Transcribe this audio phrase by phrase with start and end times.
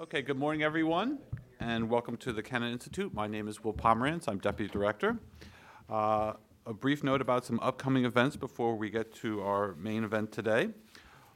[0.00, 1.18] Okay, good morning, everyone,
[1.58, 3.12] and welcome to the Kennan Institute.
[3.12, 4.28] My name is Will Pomeranz.
[4.28, 5.18] I'm Deputy Director.
[5.90, 6.34] Uh,
[6.66, 10.68] a brief note about some upcoming events before we get to our main event today.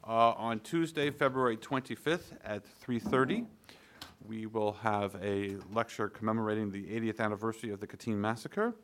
[0.07, 3.47] Uh, on Tuesday, February 25th at 3.30,
[4.29, 8.77] we will have a lecture commemorating the 80th anniversary of the Katyn massacre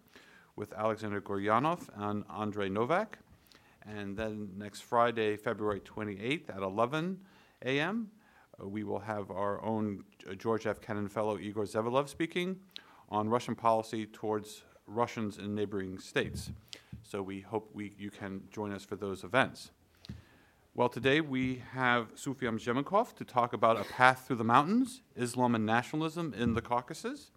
[0.57, 3.21] with Alexander Guryanov and Andrei Novak.
[3.87, 7.21] And then next Friday, February 28th at 11
[7.65, 8.11] a.m.,
[8.67, 10.81] we will have our own uh, George F.
[10.81, 12.59] Kennan Fellow Igor Zevelev speaking
[13.09, 16.51] on Russian policy towards Russians in neighboring states.
[17.03, 19.71] So we hope we, you can join us for those events.
[20.75, 25.55] Well, today we have Sufian Zhemukhov to talk about a path through the mountains, Islam
[25.55, 27.31] and nationalism in the Caucasus.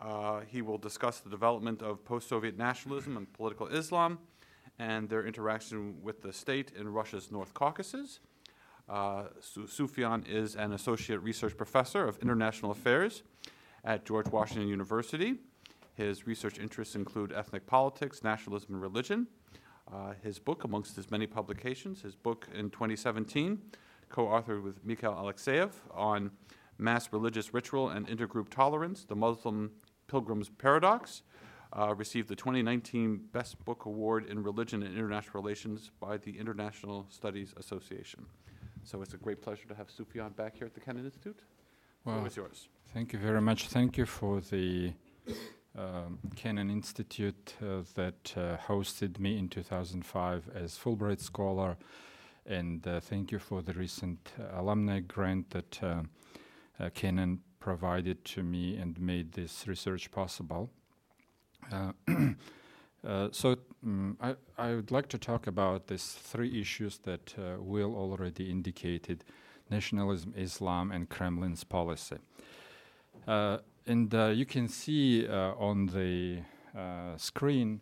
[0.00, 4.18] Uh, he will discuss the development of post-Soviet nationalism and political Islam
[4.78, 8.20] and their interaction with the state in Russia's North Caucasus.
[8.90, 13.22] Uh, Sufian is an associate research professor of international affairs
[13.84, 15.36] at George Washington University.
[15.94, 19.28] His research interests include ethnic politics, nationalism, and religion.
[19.92, 23.60] Uh, his book, amongst his many publications, his book in 2017,
[24.08, 26.32] co authored with Mikhail Alexseev on
[26.76, 29.70] mass religious ritual and intergroup tolerance, The Muslim
[30.08, 31.22] Pilgrim's Paradox,
[31.72, 37.06] uh, received the 2019 Best Book Award in Religion and International Relations by the International
[37.08, 38.26] Studies Association.
[38.90, 41.38] So it's a great pleasure to have Sufian back here at the Kennan Institute.
[42.04, 42.68] Well, it's yours.
[42.92, 43.68] Thank you very much.
[43.68, 44.94] Thank you for the
[45.78, 51.76] um, Kennan Institute uh, that uh, hosted me in 2005 as Fulbright Scholar,
[52.44, 56.02] and uh, thank you for the recent uh, alumni grant that uh,
[56.80, 60.68] uh, Kennan provided to me and made this research possible.
[63.32, 68.50] so um, I, I, would like to talk about these three issues that Will already
[68.50, 69.24] indicated:
[69.70, 72.18] nationalism, Islam, and Kremlin's policy.
[73.86, 76.40] And uh, you can see uh, on the
[76.78, 77.80] uh, screen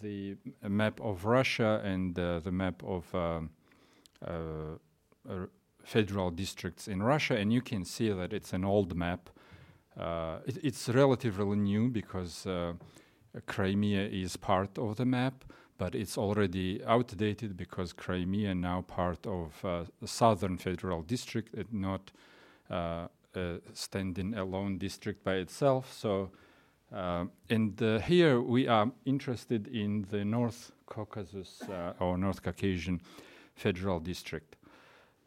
[0.00, 3.50] the map of Russia and uh, the map of um,
[4.26, 5.46] uh,
[5.84, 9.28] federal districts in Russia, and you can see that it's an old map.
[9.96, 12.46] It, it's relatively new because
[13.46, 15.44] Crimea is part of the map,
[15.78, 21.72] but it's already outdated because Crimea now part of uh, the southern federal district and
[21.72, 22.12] not
[22.70, 25.92] uh, uh, standing alone district by itself.
[25.92, 26.30] So,
[26.94, 31.62] uh, and uh, here we are interested in the North Caucasus
[31.98, 33.00] or North Caucasian
[33.56, 34.56] Federal District.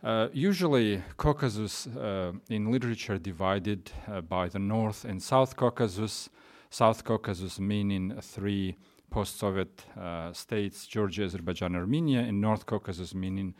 [0.04, 6.30] Uh, usually, Caucasus uh, in literature divided uh, by the North and South Caucasus.
[6.70, 8.78] South Caucasus meaning three
[9.10, 9.86] post-Soviet
[10.34, 13.54] states: Georgia, Azerbaijan, Armenia, and North Caucasus meaning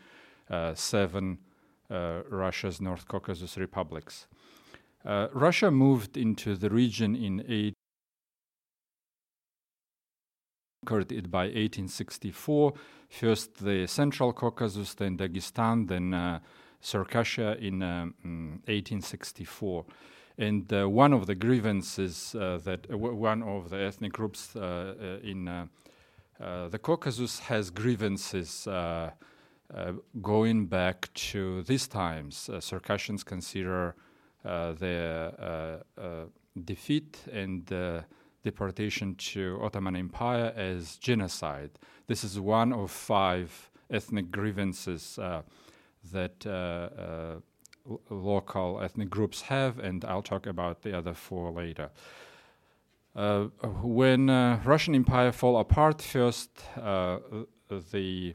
[0.74, 1.38] seven
[1.90, 4.26] Russia's North Caucasus republics.
[5.04, 7.74] Uh, Russia moved into the region in eight
[10.84, 12.72] conquered it by 1864.
[13.08, 16.40] First the Central Caucasus, then Dagestan, then uh,
[16.82, 18.06] Circassia in uh,
[18.66, 19.84] 1864.
[20.38, 25.18] And uh, one of the grievances uh, that uh, one of the ethnic groups uh,
[25.22, 25.68] in
[26.38, 28.68] the Caucasus has grievances
[30.22, 32.48] going back to these times.
[32.60, 33.96] Circassians consider
[34.44, 36.24] uh, uh, uh,
[36.64, 37.70] defeat and
[38.44, 41.70] deportation to Ottoman Empire as genocide.
[42.06, 45.18] This is one of five ethnic grievances
[46.12, 46.46] that
[48.10, 51.90] local ethnic groups have, and I'll talk about the other four later.
[53.16, 53.44] Uh,
[53.82, 57.18] when uh, Russian Empire fall apart, first uh,
[57.90, 58.34] the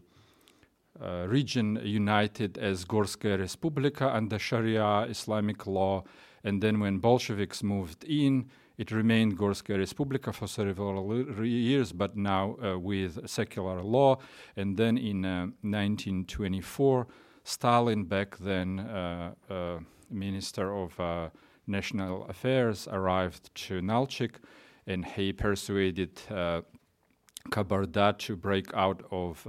[1.01, 6.03] uh, region united as Gorskaya Respublika under Sharia Islamic law,
[6.43, 12.57] and then when Bolsheviks moved in, it remained Gorskaya Respublika for several years, but now
[12.61, 14.17] uh, with secular law.
[14.55, 17.07] And then in uh, 1924,
[17.43, 21.29] Stalin, back then uh, uh, Minister of uh,
[21.67, 24.35] National Affairs, arrived to Nalchik,
[24.87, 26.21] and he persuaded
[27.49, 29.45] Kabarda to break out of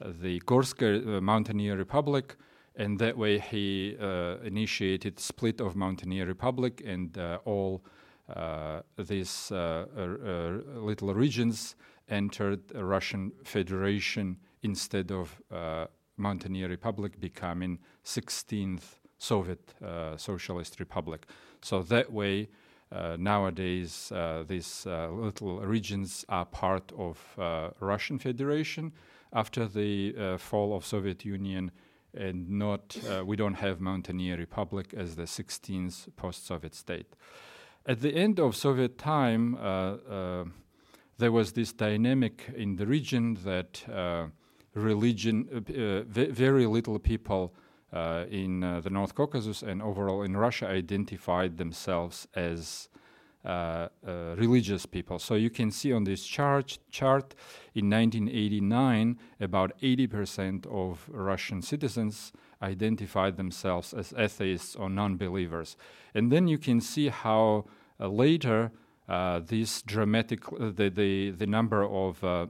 [0.00, 2.36] the Gorska uh, Mountaineer Republic,
[2.74, 7.82] and that way he uh, initiated split of Mountaineer Republic and uh, all
[8.98, 11.76] these little regions
[12.08, 15.40] entered Russian Federation instead of
[16.16, 21.26] Mountaineer Republic becoming 16th Soviet uh, Socialist Republic.
[21.62, 22.48] So that way,
[22.92, 27.18] uh, nowadays, uh, these little regions are part of
[27.80, 28.92] Russian Federation,
[29.32, 31.70] after the uh, fall of Soviet Union
[32.14, 37.14] and not uh, we don't have Mountaineer Republic as the 16th post-Soviet state.
[37.84, 40.44] At the end of Soviet time, uh, uh,
[41.18, 44.28] there was this dynamic in the region that uh,
[44.76, 47.54] religion, very little people
[47.92, 52.88] in the North Caucasus and overall in Russia identified themselves as
[53.46, 55.20] uh, uh, religious people.
[55.20, 57.36] So you can see on this chart, chart
[57.76, 65.76] in 1989, about 80% of Russian citizens identified themselves as atheists or non-believers.
[66.12, 67.66] And then you can see how
[68.00, 68.72] uh, later
[69.08, 72.46] uh, this dramatic, uh, the, the, the number of uh,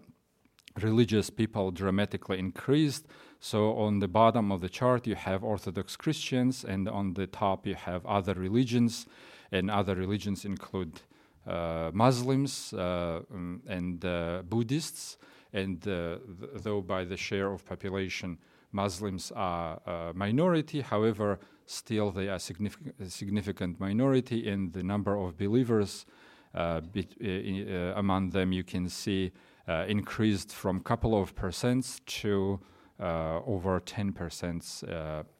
[0.83, 3.07] religious people dramatically increased.
[3.41, 7.67] So on the bottom of the chart, you have Orthodox Christians, and on the top,
[7.67, 9.07] you have other religions
[9.53, 11.01] and other religions include
[11.47, 15.19] uh, Muslims uh, um, and uh, Buddhists.
[15.53, 16.19] And th
[16.65, 18.39] though by the share of population,
[18.73, 25.15] Muslims are a minority, however, still they are significant, a significant minority in the number
[25.17, 26.07] of believers.
[26.55, 29.31] Uh, uh, among them, you can see uh,
[29.69, 32.61] increased from a couple of percents to
[33.01, 34.83] over 10 percent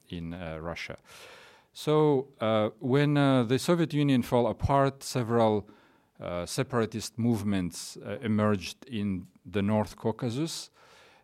[0.09, 0.97] in Russia.
[1.79, 5.69] So uh, when uh, the Soviet Union fell apart, several
[6.19, 10.71] uh, separatist movements uh, emerged in the North Caucasus,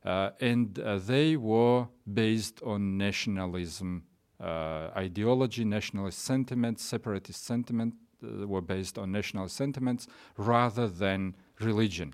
[0.04, 4.02] uh, and uh, they were based on nationalism
[4.42, 10.06] ideology, nationalist sentiments, separatist sentiment were based on national sentiments
[10.36, 12.12] rather than religion.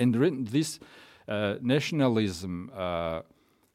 [0.00, 0.80] And this
[1.60, 2.70] nationalism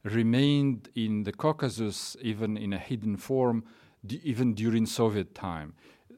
[0.03, 3.63] remained in the Caucasus, even in a hidden form,
[4.23, 5.73] even during Soviet time.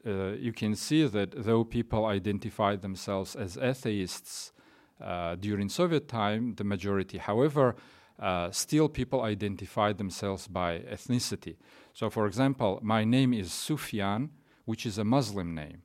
[0.06, 4.52] Uh, you can see that though people identified themselves as atheists
[5.00, 7.76] uh, during Soviet time, the majority, however,
[8.18, 11.56] uh, still people identified themselves by ethnicity.
[11.92, 14.30] So, for example, my name is Sufian,
[14.64, 15.82] which is a Muslim name.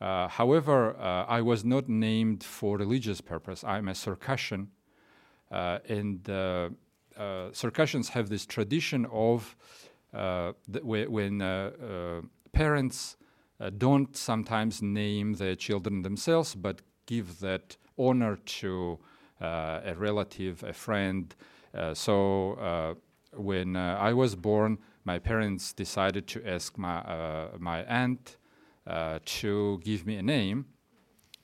[0.00, 3.62] Uh, however, uh, I was not named for religious purpose.
[3.62, 4.68] I'm a Circassian,
[5.50, 6.70] uh, and uh,
[7.52, 9.56] Circassians have this tradition of
[10.14, 10.52] uh,
[10.88, 13.16] when uh, parents
[13.76, 18.98] don't sometimes name their children themselves, but give that honor to
[19.40, 21.34] a relative, a friend.
[21.92, 22.96] so
[23.34, 28.38] when I was born, my parents decided to ask my my aunt
[29.24, 30.66] to give me a name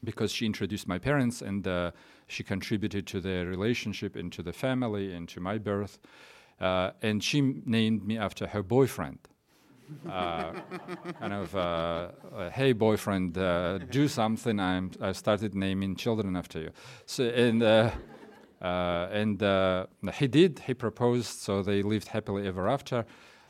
[0.04, 1.90] because she introduced my parents and uh,
[2.26, 5.98] she contributed to their relationship into the family and to my birth.
[6.60, 9.18] Uh, and she named me after her boyfriend.
[10.08, 10.52] Uh,
[11.20, 14.58] kind of, uh, uh hey boyfriend, uh, do something.
[14.58, 16.70] I'm, I started naming children after you.
[17.04, 17.90] So and uh,
[18.60, 19.42] and
[20.14, 20.60] he did.
[20.66, 23.04] He proposed, so they lived happily ever after.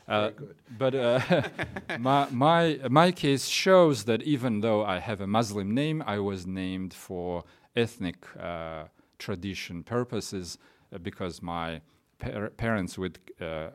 [0.07, 0.31] Uh,
[0.77, 1.19] but uh,
[1.99, 6.47] my, my, my case shows that even though I have a Muslim name, I was
[6.47, 7.43] named for
[7.75, 8.85] ethnic uh,
[9.19, 10.57] tradition purposes
[10.93, 11.81] uh, because my
[12.19, 13.69] par parents would uh,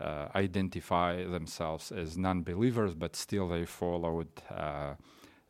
[0.00, 4.28] uh, identify themselves as non-believers, but still they followed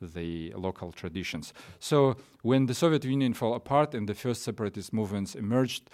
[0.00, 1.54] the local traditions.
[1.78, 5.88] So when the Soviet Union fell apart and the first separatist movements emerged,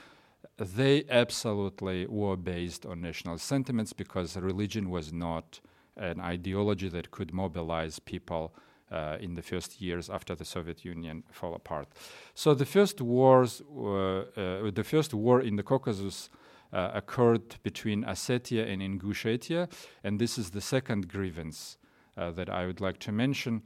[0.59, 5.61] they absolutely were based on national sentiments because religion was not
[5.97, 8.55] an ideology that could mobilize people
[8.91, 11.89] uh, in the first years after the Soviet Union fell apart.
[12.35, 16.29] So the first wars, uh, the first war in the Caucasus
[16.73, 19.69] uh, occurred between Ossetia and Ingushetia,
[20.05, 21.79] and this is the second grievance
[22.17, 23.63] uh, that I would like to mention.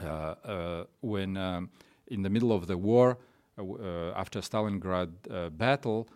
[0.00, 1.70] Uh, uh, when um,
[2.06, 3.18] in the middle of the war,
[3.58, 6.08] after Stalingrad battle,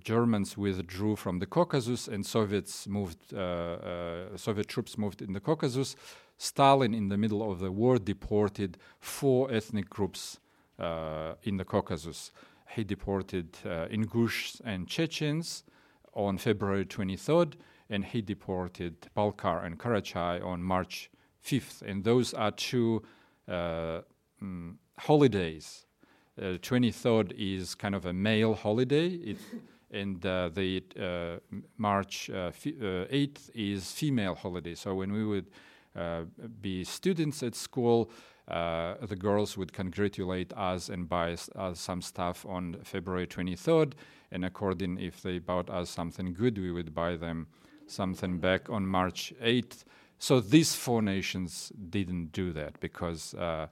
[0.00, 5.40] Germans withdrew from the Caucasus and Soviets moved, uh, uh, Soviet troops moved in the
[5.40, 5.96] Caucasus.
[6.38, 10.40] Stalin, in the middle of the war, deported four ethnic groups
[10.78, 12.32] uh, in the Caucasus.
[12.70, 15.64] He deported Ingush and Chechens
[16.12, 17.54] on February 23rd,
[17.88, 21.10] and he deported Balkar and Karachai on March
[21.44, 21.82] 5th.
[21.82, 23.02] And those are two
[23.46, 24.00] uh,
[24.42, 25.86] mm, holidays.
[26.36, 29.08] Uh, 23rd is kind of a male holiday.
[29.08, 29.38] It,
[29.90, 34.74] and uh, the uh, March 8th uh, is female holiday.
[34.74, 35.46] So when we would
[36.60, 38.10] be students at school,
[38.48, 43.92] the girls would congratulate us and buy us some stuff on February 23rd.
[44.32, 47.46] And according if they bought us something good, we would buy them
[47.86, 49.84] something back on March 8th.
[50.18, 53.66] So these four nations didn't do that because uh, uh,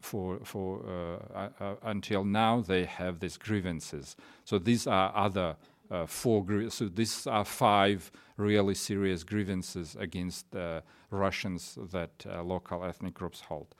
[0.00, 4.16] for for uh, uh, until now they have these grievances.
[4.44, 5.56] So these are other
[5.90, 6.44] uh, four.
[6.70, 10.46] so these are five really serious grievances against
[11.10, 13.74] Russians that local ethnic groups hold.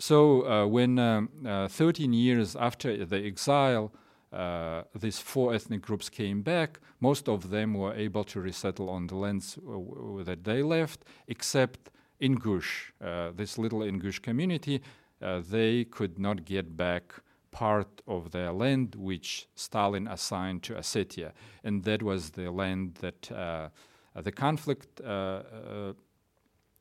[0.00, 1.28] so when um,
[1.68, 3.92] 13 years after the exile,
[4.34, 6.80] uh, these four ethnic groups came back.
[6.98, 11.90] Most of them were able to resettle on the lands uh, that they left, except
[12.20, 14.80] Ingush, uh, this little Ingush community,
[15.20, 17.14] uh, they could not get back
[17.50, 23.30] part of their land which Stalin assigned to Ossetia, and that was the land that
[23.30, 23.68] uh,
[24.14, 25.92] the conflict uh, uh,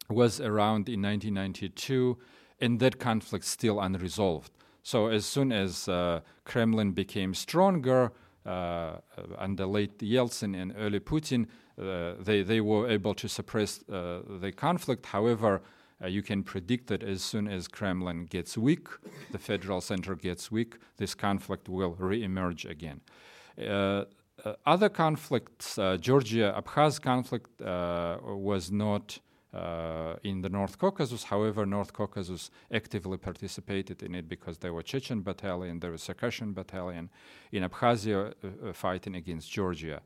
[0.09, 2.17] was around in 1992,
[2.59, 4.51] and that conflict still unresolved.
[4.81, 8.11] So as soon as uh, Kremlin became stronger
[8.45, 14.51] under late Yeltsin and early Putin, uh, they, they were able to suppress uh, the
[14.51, 15.05] conflict.
[15.07, 15.61] However,
[16.03, 18.87] uh, you can predict that as soon as Kremlin gets weak,
[19.31, 23.01] the federal center gets weak, this conflict will re-emerge again.
[23.57, 24.03] Uh,
[24.65, 29.19] other conflicts, uh, Georgia-Abkhaz conflict uh, was not
[30.23, 31.25] in the North Caucasus.
[31.25, 36.53] However, North Caucasus actively participated in it because there were Chechen battalion, there was Circassian
[36.53, 37.11] battalion
[37.51, 38.33] in Abkhazia
[38.73, 40.01] fighting against Georgia.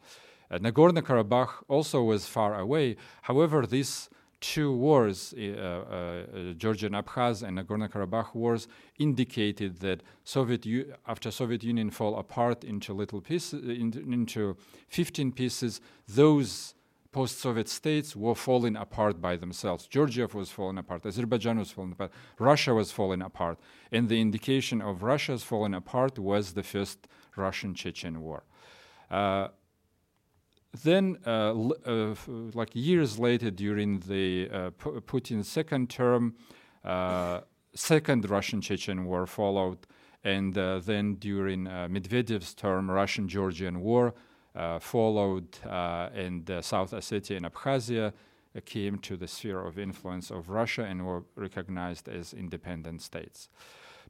[0.50, 2.96] Uh, Nagorno Karabakh also was far away.
[3.24, 8.68] However, these two wars, uh, uh, Georgian Abkhaz and Nagorno Karabakh wars,
[9.00, 14.56] indicated that Soviet U- after Soviet Union fall apart into little pieces, in, into
[14.90, 16.76] 15 pieces, those
[17.12, 19.88] post-Soviet states were falling apart by themselves.
[19.88, 23.58] Georgia was falling apart, Azerbaijan was falling apart, Russia was falling apart,
[23.92, 28.44] and the indication of Russia's falling apart was the first Russian-Chechen war.
[29.10, 29.48] Uh,
[30.84, 31.54] then, uh,
[31.86, 32.16] uh,
[32.54, 36.36] like years later, during the uh, Putin's second term,
[37.74, 39.80] second Russian-Chechen war followed,
[40.24, 44.14] and then during Medvedev's term, Russian-Georgian war
[44.80, 48.14] followed, and South Ossetia and Abkhazia
[48.66, 53.50] came to the sphere of influence of Russia and were recognized as independent states.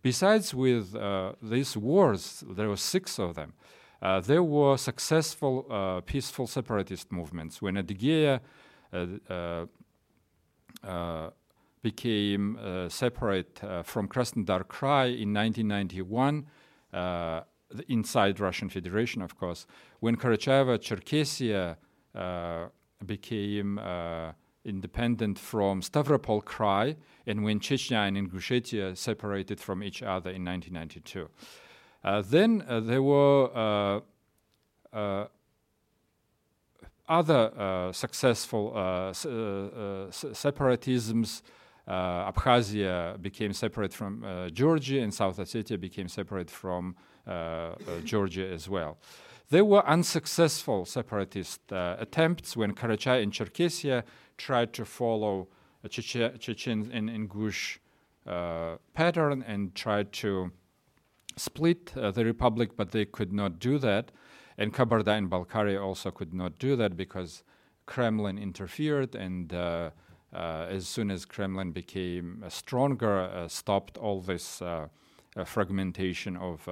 [0.02, 3.54] Besides, with uh, these wars, there were six of them.
[4.02, 7.62] Uh, there were successful uh, peaceful separatist movements.
[7.62, 8.40] When Adygea
[8.94, 9.66] uh, uh,
[10.84, 11.30] uh,
[11.82, 16.46] became uh, separate from Krasnodar Krai in 1991,
[17.88, 19.66] inside Russian Federation, of course,
[20.00, 21.78] when Karacháyevo Cherkessia
[23.06, 23.80] became
[24.66, 31.30] independent from Stavropol Krai, and when Chechnya and Ingushetia separated from each other in 1992.
[32.08, 34.00] Uh, then uh, there were uh,
[34.96, 35.28] uh
[37.10, 39.14] other uh, successful uh,
[40.34, 41.42] separatisms.
[41.88, 46.96] Abkhazia became separate from Georgia, and South Ossetia became separate from
[48.04, 48.98] Georgia as well.
[49.50, 54.04] There were unsuccessful separatist attempts when Karachay and Cherkessia
[54.38, 55.48] tried to follow
[55.90, 57.78] Chechen and Ingush
[58.28, 60.52] uh, pattern and tried to
[61.38, 64.12] split uh, the republic, but they could not do that.
[64.58, 67.44] And Kabarda and Balkaria also could not do that because
[67.86, 69.92] Kremlin interfered, and uh,
[70.34, 74.88] uh, as soon as Kremlin became stronger, uh, stopped all this uh,
[75.36, 76.68] uh, fragmentation of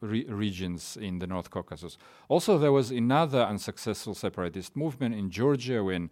[0.00, 1.98] re- regions in the North Caucasus.
[2.28, 6.08] Also, there was another unsuccessful separatist movement in Georgia when uh,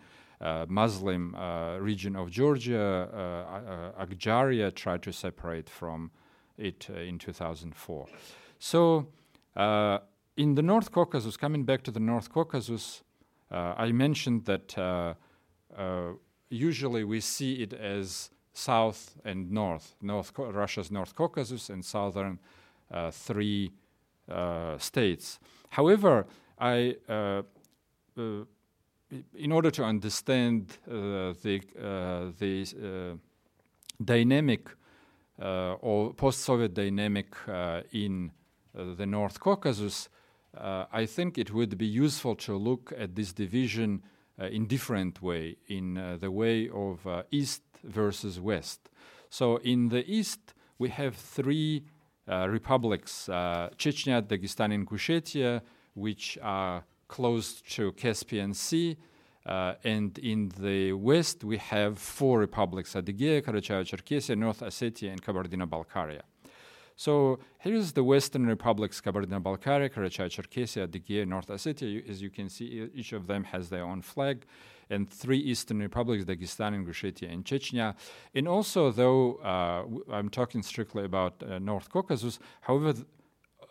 [0.69, 6.11] Muslim uh, region of Georgia, uh, Ajaria, tried to separate from
[6.57, 8.07] it in 2004.
[8.59, 9.07] So,
[10.37, 13.03] in the North Caucasus, coming back to the North Caucasus,
[13.51, 15.17] I mentioned that
[16.51, 22.39] usually we see it as south and north, North Russia's North Caucasus and southern
[22.91, 23.71] uh, three
[24.31, 25.39] uh, states.
[25.71, 26.27] However,
[26.59, 27.43] I uh,
[29.35, 33.17] in order to understand uh, the uh, the uh,
[34.05, 34.69] dynamic
[35.41, 38.31] uh, or post-Soviet dynamic uh, in
[38.77, 40.09] uh, the North Caucasus,
[40.93, 44.03] I think it would be useful to look at this division
[44.39, 48.91] in different way, in the way of East versus West.
[49.31, 51.85] So in the East, we have three
[52.27, 55.61] republics, Chechnya, Dagestan, and Ingushetia,
[55.95, 58.97] which are close to Caspian Sea.
[59.47, 66.21] Uh, and in the west, we have four republics Adygea, Karacháyevo-Cherkessia, North Ossetia, and Kabardino-Balkaria.
[66.97, 72.07] So here's the Western republics, Kabardino-Balkaria, Karachay-Cherkessia, Adygea, North Ossetia.
[72.09, 74.45] As you can see, each of them has their own flag.
[74.91, 77.95] And three Eastern republics, Dagestan, Ingushetia, and Chechnya.
[78.35, 83.07] And also, though uh, w- I'm talking strictly about uh, North Caucasus, however, th-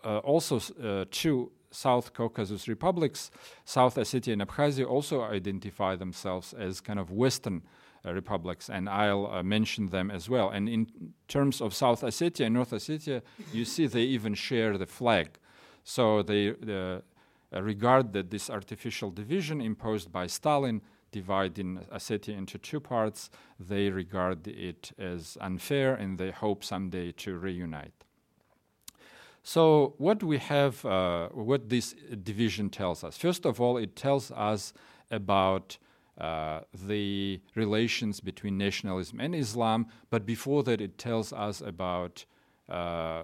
[0.06, 3.30] uh, also uh, two South Caucasus republics,
[3.64, 7.62] South Ossetia and Abkhazia, also identify themselves as kind of Western
[8.04, 10.50] uh, republics, and I'll uh, mention them as well.
[10.50, 10.88] And in
[11.28, 13.22] terms of South Ossetia and North Ossetia,
[13.54, 15.38] you see they even share the flag.
[15.84, 20.82] So they uh, regard that this artificial division imposed by Stalin,
[21.12, 23.30] dividing Ossetia into two parts,
[23.60, 28.07] they regard it as unfair and they hope someday to reunite.
[29.48, 33.16] So, what we have, uh, what this division tells us?
[33.16, 34.74] First of all, it tells us
[35.10, 35.78] about
[36.18, 42.26] uh, the relations between nationalism and Islam, but before that, it tells us about
[42.68, 43.24] uh,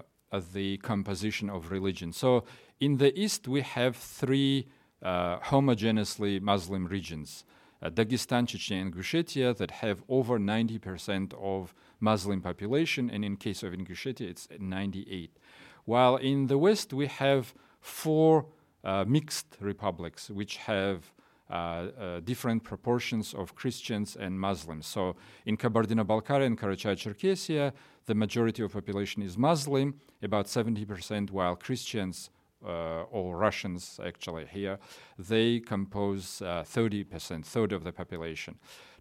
[0.54, 2.10] the composition of religion.
[2.10, 2.44] So,
[2.80, 4.68] in the East, we have three
[5.02, 7.44] uh, homogeneously Muslim regions.
[7.82, 13.62] Uh, Dagestan, Chechnya, and Ingushetia that have over 90% of Muslim population, and in case
[13.62, 15.36] of Ingushetia, it's 98.
[15.84, 18.46] While in the West, we have four
[18.82, 21.12] uh, mixed republics which have
[21.50, 24.86] uh, uh, different proportions of Christians and Muslims.
[24.86, 27.72] So in Kabardino-Balkaria and Karachay-Cherkessia,
[28.06, 32.30] the majority of population is Muslim, about 70%, while Christians
[32.64, 34.78] uh, or Russians actually here,
[35.18, 38.56] they compose uh, 30%, third of the population.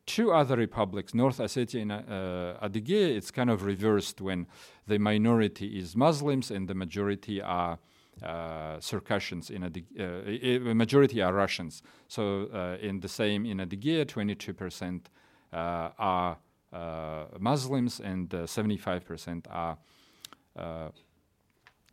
[0.05, 4.47] Two other republics, North Ossetia and uh, Adygea, it's kind of reversed when
[4.85, 7.79] the minority is Muslims and the majority are
[8.21, 11.81] uh, Circassians in Adygea, uh, majority are Russians.
[12.07, 15.05] So uh, in the same in Adygea, 22%
[15.51, 16.37] uh, are
[16.71, 19.77] uh, Muslims and 75% are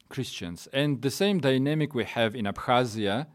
[0.09, 0.69] Christians.
[0.73, 3.27] And the same dynamic we have in Abkhazia,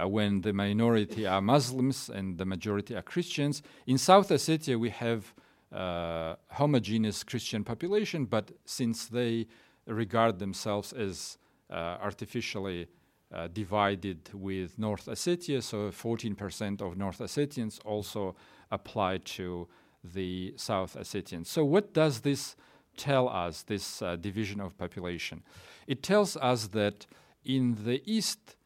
[0.00, 3.62] uh, when the minority are Muslims and the majority are Christians.
[3.86, 5.34] In South Ossetia, we have
[5.72, 9.46] uh, homogeneous Christian population, but since they
[9.86, 11.38] regard themselves as
[11.70, 12.86] uh, artificially
[13.32, 18.36] uh, divided with North Ossetia, so 14% of North Ossetians also
[18.70, 19.66] apply to
[20.04, 21.46] the South Ossetians.
[21.46, 22.54] So, what does this
[22.96, 25.42] tell us, this uh, division of population?
[25.86, 27.06] It tells us that
[27.44, 28.56] in the East,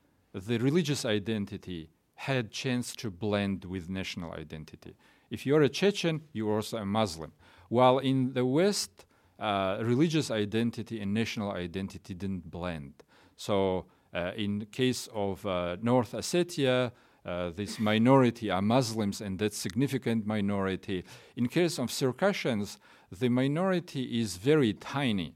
[0.46, 4.94] the religious identity had chance to blend with national identity.
[5.31, 7.33] If you're a Chechen, you're also a Muslim.
[7.68, 9.07] While in the West,
[9.38, 12.94] uh, religious identity and national identity didn't blend.
[13.37, 16.92] So, uh, in case of uh, North Ossetia,
[17.24, 21.05] uh, this minority are Muslims, and that significant minority.
[21.37, 22.79] In case of Circassians,
[23.16, 25.35] the minority is very tiny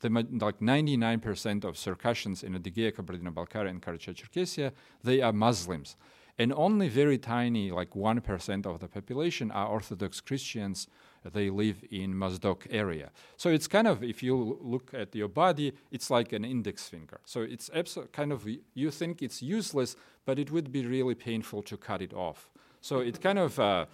[0.00, 5.96] the, like 99% of Circassians in Adygea, Kabardino-Balkaria, and Karachay-Cherkessia, they are Muslims.
[6.38, 10.88] And only very tiny, like 1% of the population are Orthodox Christians.
[11.22, 13.10] They live in Mozdok area.
[13.36, 17.20] So it's kind of, if you look at your body, it's like an index finger.
[17.26, 21.62] So it's abso- kind of, you think it's useless, but it would be really painful
[21.64, 22.50] to cut it off.
[22.80, 23.86] So it kind of uh,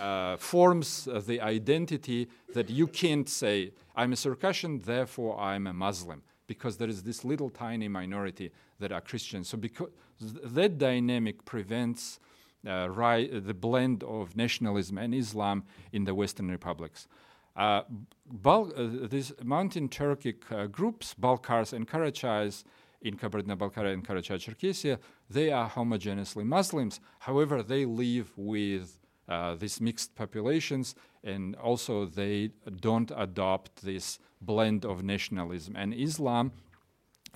[0.00, 5.72] uh, forms uh, the identity that you can't say, I'm a Circassian, therefore I'm a
[5.72, 9.48] Muslim, because there is this little tiny minority that are Christians.
[9.48, 12.18] So because th- that dynamic prevents
[12.66, 17.08] uh, the blend of nationalism and Islam in the Western republics.
[17.56, 17.82] Uh,
[18.26, 22.64] Bal- uh, these mountain Turkic groups, Balkars and Karachais,
[23.02, 24.98] in Kabardino-Balkaria and Karachay-Cherkessia,
[25.30, 27.00] they are homogeneously Muslims.
[27.20, 34.84] However, they live with uh, these mixed populations, and also they don't adopt this blend
[34.84, 36.52] of nationalism and Islam.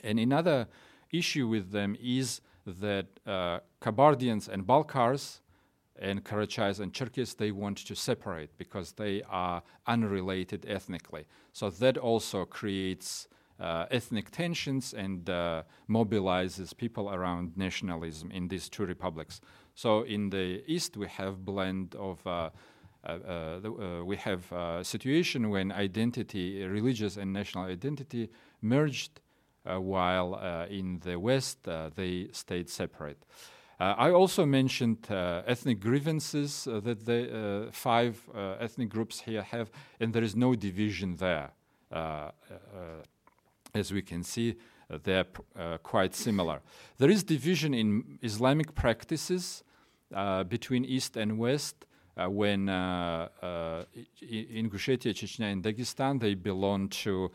[0.02, 0.66] And another
[1.12, 5.40] issue with them is that uh, Kabardians and Balkars
[5.96, 11.26] and Karachais and Cherkess, they want to separate because they are unrelated ethnically.
[11.52, 13.28] So that also creates
[13.60, 19.40] uh, ethnic tensions and uh, mobilizes people around nationalism in these two republics.
[19.74, 22.50] So in the east, we have blend of uh,
[23.06, 28.30] uh, uh uh, we have a situation when identity, religious and national identity,
[28.62, 29.20] merged,
[29.64, 30.34] while
[30.68, 31.64] in the west
[31.94, 33.24] they stayed separate.
[33.80, 38.22] I also mentioned ethnic grievances that the five
[38.60, 41.52] ethnic groups here have, and there is no division there
[43.74, 44.54] as we can see,
[44.88, 45.26] uh, they're
[45.58, 46.60] uh, quite similar.
[46.98, 49.64] There is division in Islamic practices
[50.14, 51.84] uh, between East and West.
[52.16, 53.84] Uh, when uh, uh,
[54.22, 57.32] in Ingushetia, Chechnya, and Dagestan, they belong to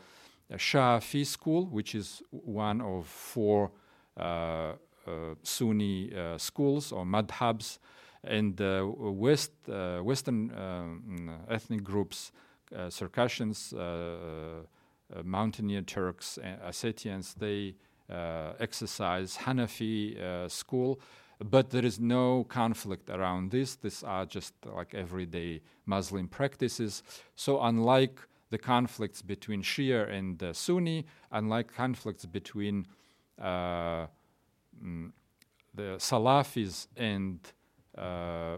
[0.52, 3.70] Shafi school, which is one of four
[5.42, 7.78] Sunni schools or madhabs,
[8.24, 12.32] and West Western um, ethnic groups,
[12.88, 13.74] Circassians,
[15.24, 17.74] Mountaineer Turks, and Ossetians, they
[18.58, 21.00] exercise Hanafi school
[21.42, 23.76] but there is no conflict around this.
[23.76, 27.02] These are just like everyday Muslim practices.
[27.34, 28.20] So, unlike
[28.50, 32.86] the conflicts between Shia and uh, Sunni, unlike conflicts between
[33.40, 34.06] uh,
[34.84, 35.12] mm,
[35.74, 37.38] the Salafis and
[37.96, 38.56] uh,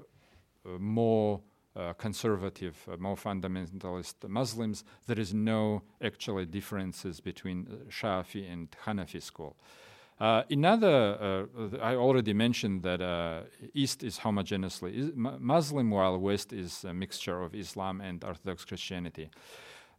[0.79, 1.41] more
[1.75, 9.23] uh, conservative, uh, more fundamentalist Muslims, there is no actually differences between Shafi and Hanafi
[9.23, 9.57] school.
[10.21, 13.41] Uh, another, uh, I already mentioned that uh,
[13.75, 19.31] East is homogeneously Muslim, while West is a mixture of Islam and Orthodox Christianity.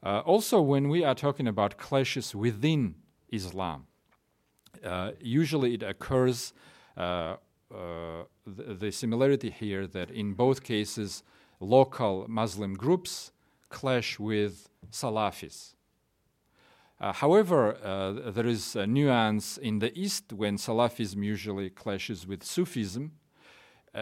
[0.02, 2.96] Uh, also, when we are talking about clashes within
[3.32, 3.88] Islam,
[4.86, 6.54] uh, usually it occurs
[6.96, 7.36] uh,
[8.46, 11.24] the similarity here that in both cases,
[11.63, 13.32] local Muslim groups
[13.69, 15.73] clash with Salafis.
[16.99, 22.43] Uh, however, uh, there is a nuance in the East when Salafism usually clashes with
[22.43, 23.12] Sufism,
[23.93, 23.97] uh,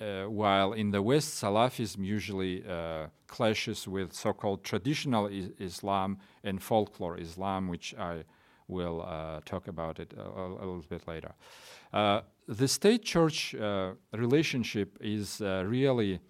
[0.00, 6.18] uh while in the West, Salafism usually uh, clashes with so called traditional I- Islam
[6.42, 8.24] and folklore Islam, which I
[8.66, 11.32] will uh, talk about it a, a, little bit later.
[11.92, 13.54] the state church
[14.12, 16.20] relationship is really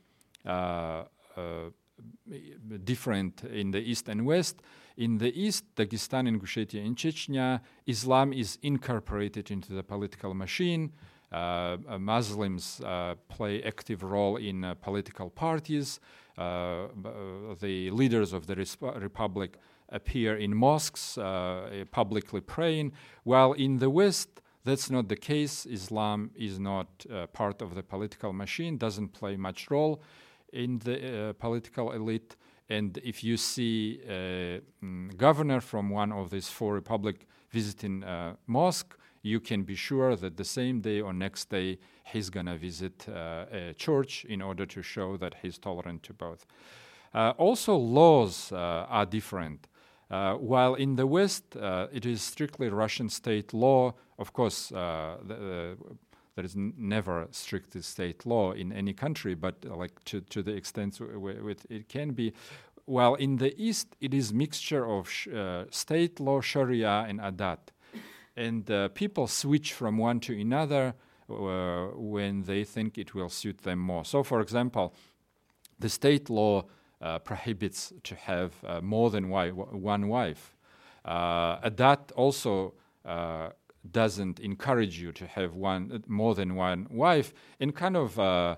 [2.84, 4.62] different in the East and West.
[4.96, 10.92] In the East, Dagestan, Ingushetia, and Chechnya, Islam is incorporated into the political machine.
[11.30, 16.00] Uh, uh, Muslims uh, play active role in uh, political parties.
[16.36, 16.88] Uh, uh,
[17.60, 19.58] the leaders of the resp- republic
[19.90, 21.16] appear in mosques,
[21.90, 22.92] publicly praying,
[23.24, 24.28] while in the West,
[24.64, 25.64] that's not the case.
[25.64, 30.02] Islam is not part of the political machine, doesn't play much role
[30.52, 32.36] in the political elite.
[32.70, 38.36] And if you see a mm, governor from one of these four republics visiting a
[38.46, 42.56] mosque, you can be sure that the same day or next day he's going to
[42.56, 46.46] visit uh, a church in order to show that he's tolerant to both.
[47.14, 49.66] Uh, also, laws uh, are different.
[50.10, 55.18] Uh, while in the West uh, it is strictly Russian state law, of course, uh,
[55.26, 55.76] the,
[56.38, 60.40] there is n- never strict state law in any country, but uh, like to, to
[60.40, 62.32] the extent w- it can be.
[62.86, 67.58] Well, in the East, it is mixture of sh- uh, state law, Sharia, and Adat,
[68.36, 70.94] and uh, people switch from one to another
[71.28, 74.04] uh, when they think it will suit them more.
[74.04, 74.94] So, for example,
[75.80, 76.66] the state law
[77.02, 80.54] uh, prohibits to have uh, more than wi- one wife.
[81.04, 82.74] Adat also
[83.92, 88.56] doesn't encourage you to have one more than one wife, and kind of uh,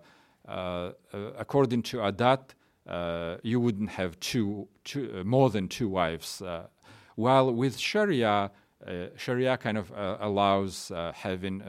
[0.48, 0.92] uh, uh
[1.38, 2.54] according to Adat,
[2.88, 6.42] uh, you wouldn't have two, two uh, more than two wives.
[7.16, 8.50] while with Sharia,
[9.16, 11.62] Sharia kind of allows having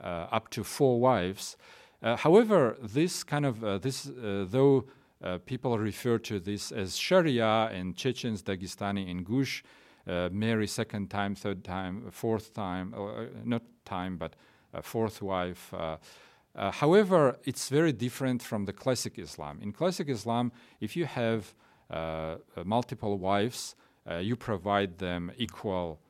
[0.00, 1.56] up to four wives.
[2.02, 4.84] however, this kind of this though.
[5.46, 9.62] people refer to this as Sharia and Chechens, Dagestani, and Gush
[10.06, 14.34] uh, marry second time, third time, fourth time, uh, not time, but
[14.82, 15.72] fourth wife.
[15.74, 15.96] Uh,
[16.54, 19.58] uh, however, it's very different from the classic Islam.
[19.62, 21.54] In classic Islam, if you have
[21.90, 23.74] uh, multiple wives,
[24.20, 26.00] you provide them equal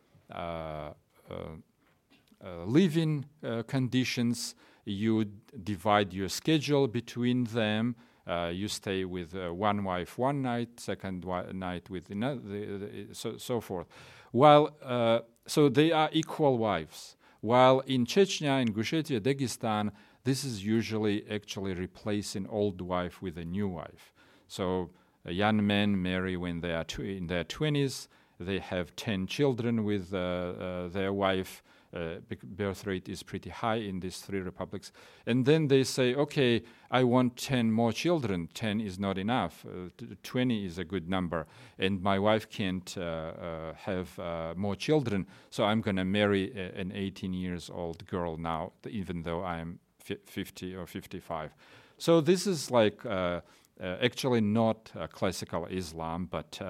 [2.66, 3.26] living
[3.66, 4.54] conditions.
[4.84, 5.26] You
[5.62, 7.94] divide your schedule between them.
[8.26, 13.36] Uh, you stay with uh, one wife one night, second wi- night with another, so,
[13.36, 13.88] so forth.
[14.30, 17.16] While uh, so they are equal wives.
[17.40, 19.90] While in Chechnya, Ingushetia, Dagestan,
[20.24, 24.12] this is usually actually replacing old wife with a new wife.
[24.46, 24.90] So
[25.24, 28.06] young men marry when they are tw- in their 20s.
[28.44, 31.62] They have 10 children with uh, uh, their wife
[31.94, 34.92] uh, birth rate is pretty high in these three republics.
[35.26, 38.48] And then they say, okay, I want 10 more children.
[38.54, 39.66] 10 is not enough.
[39.66, 39.90] Uh,
[40.22, 41.46] 20 is a good number.
[41.78, 46.52] And my wife can't uh, uh have uh, more children, so I'm going to marry
[46.56, 51.54] a, an 18 years old girl now, even though I'm 50 or 55.
[51.98, 53.40] So this is like uh,
[53.80, 56.60] actually not classical Islam, but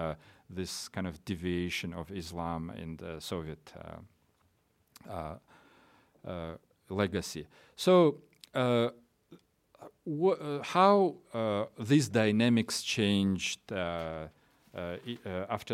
[0.55, 3.73] this kind of deviation of Islam in the Soviet
[5.09, 5.35] uh,
[6.27, 6.55] uh,
[6.89, 7.47] legacy.
[7.75, 8.19] So,
[8.55, 8.91] uh,
[10.63, 11.17] how
[11.79, 14.27] these dynamics changed after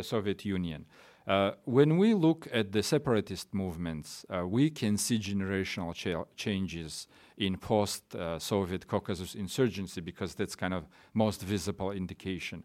[0.03, 0.87] Soviet Union?
[1.29, 7.07] Uh, when we look at the separatist movements, uh, we can see generational cha- changes
[7.37, 12.65] in post-Soviet Caucasus insurgency because that's kind of most visible indication.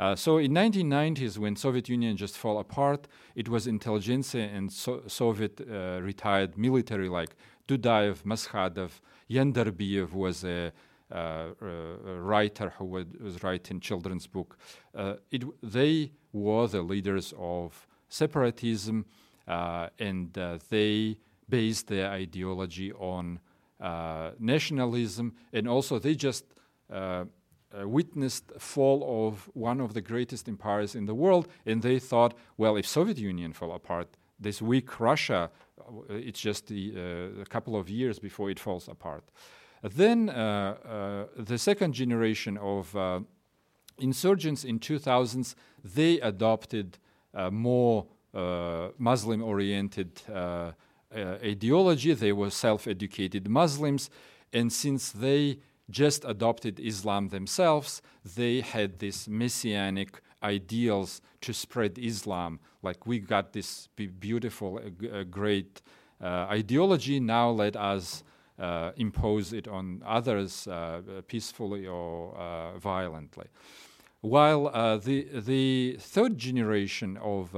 [0.00, 5.02] Uh, so in 1990s, when Soviet Union just fell apart, it was intelligentsia and so-
[5.06, 7.36] Soviet uh, retired military like
[7.68, 8.92] Dudayev, Maskhadov,
[9.30, 10.72] Yanderbiev was a
[11.12, 11.66] uh, uh,
[12.18, 14.56] writer who was, writing children's book.
[14.94, 19.04] Uh, it, they were the leaders of separatism,
[19.46, 20.32] and
[20.70, 23.38] they based their ideology on
[24.38, 26.44] nationalism, and also they just
[27.78, 32.34] uh, witnessed fall of one of the greatest empires in the world, and they thought,
[32.56, 34.08] well, if Soviet Union fell apart,
[34.40, 35.50] this weak Russia,
[36.08, 39.24] it's just the, uh, a couple of years before it falls apart.
[39.82, 43.20] Then uh, uh, the second generation of uh,
[43.98, 45.54] insurgents in 2000s,
[45.84, 46.98] they adopted
[47.50, 48.06] more
[48.98, 50.22] Muslim-oriented
[51.14, 52.14] ideology.
[52.14, 54.10] They were self-educated Muslims,
[54.52, 55.58] and since they
[55.90, 58.02] just adopted Islam themselves,
[58.36, 62.60] they had these messianic ideals to spread Islam.
[62.82, 65.82] Like we got this beautiful, uh, great
[66.22, 67.20] uh, ideology.
[67.20, 68.22] Now let us
[68.58, 73.46] uh, impose it on others uh, peacefully or uh, violently.
[74.20, 74.64] While
[74.98, 77.56] the, the third generation of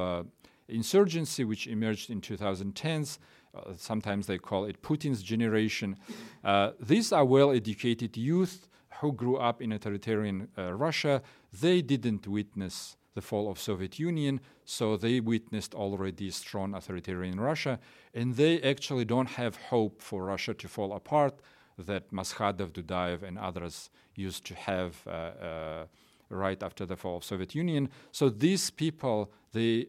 [0.68, 3.18] insurgency, which emerged in 2010s,
[3.54, 5.96] uh, sometimes they call it Putin's generation.
[6.44, 8.68] Uh, these are well educated youth
[9.00, 11.22] who grew up in authoritarian uh, Russia.
[11.52, 17.78] They didn't witness the fall of Soviet Union, so they witnessed already strong authoritarian Russia,
[18.14, 21.40] and they actually don't have hope for Russia to fall apart
[21.78, 25.86] that Maskhadov, Dudayev, and others used to have uh, uh,
[26.30, 27.88] right after the fall of Soviet Union.
[28.12, 29.88] So these people, they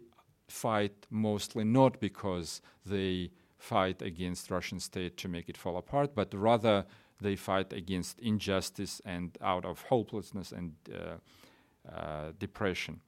[0.49, 3.31] fight mostly not because they
[3.63, 6.85] fight against Russian state to make it fall apart, but rather
[7.21, 12.99] they fight against injustice and out of hopelessness and uh, uh, depression.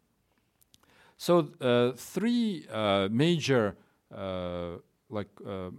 [1.17, 3.75] So uh, three uh, major
[4.15, 4.77] uh,
[5.09, 5.71] like uh,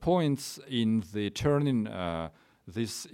[0.00, 1.88] points in the turning
[2.66, 3.06] this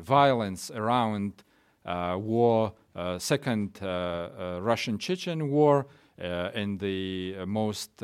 [0.00, 1.44] violence around
[1.84, 2.72] war,
[3.18, 5.86] second Russian-Chechen war,
[6.18, 8.02] and the most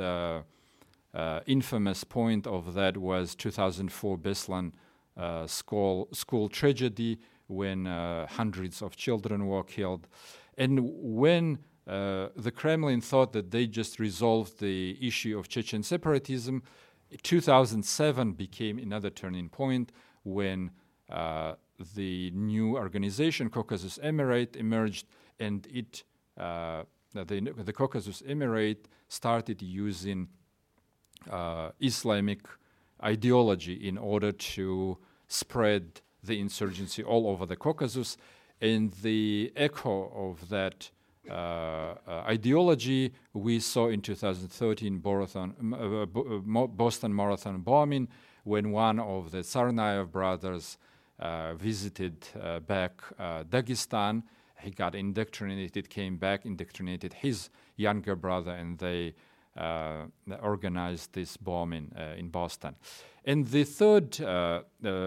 [1.47, 4.73] infamous point of that was 2004 Beslan
[5.47, 10.07] school school tragedy when hundreds of children were killed,
[10.57, 16.63] and when uh, the Kremlin thought that they just resolved the issue of Chechen separatism.
[17.23, 19.91] 2007 became another turning point
[20.23, 20.71] when
[21.09, 21.55] uh,
[21.95, 25.07] the new organization, Caucasus Emirate, emerged,
[25.41, 26.05] and it
[26.37, 26.83] uh,
[27.15, 30.38] the, the, Caucasus Emirate started using uh,
[31.81, 32.41] Islamic
[33.03, 38.17] ideology in order to spread the insurgency all over the Caucasus,
[38.61, 40.91] and the echo of that
[41.31, 41.33] uh,
[42.07, 46.07] uh, ideology we saw in 2013 Boston, uh,
[46.67, 48.09] Boston Marathon bombing
[48.45, 50.79] when one of the Tsarnaev brothers
[51.57, 52.27] visited
[52.67, 53.03] back
[53.51, 54.23] Dagestan.
[54.61, 59.15] He got indoctrinated, came back, indoctrinated his younger brother, and they
[59.59, 60.07] uh,
[60.43, 62.77] organized this bombing uh, in Boston.
[63.25, 64.63] And the third, uh,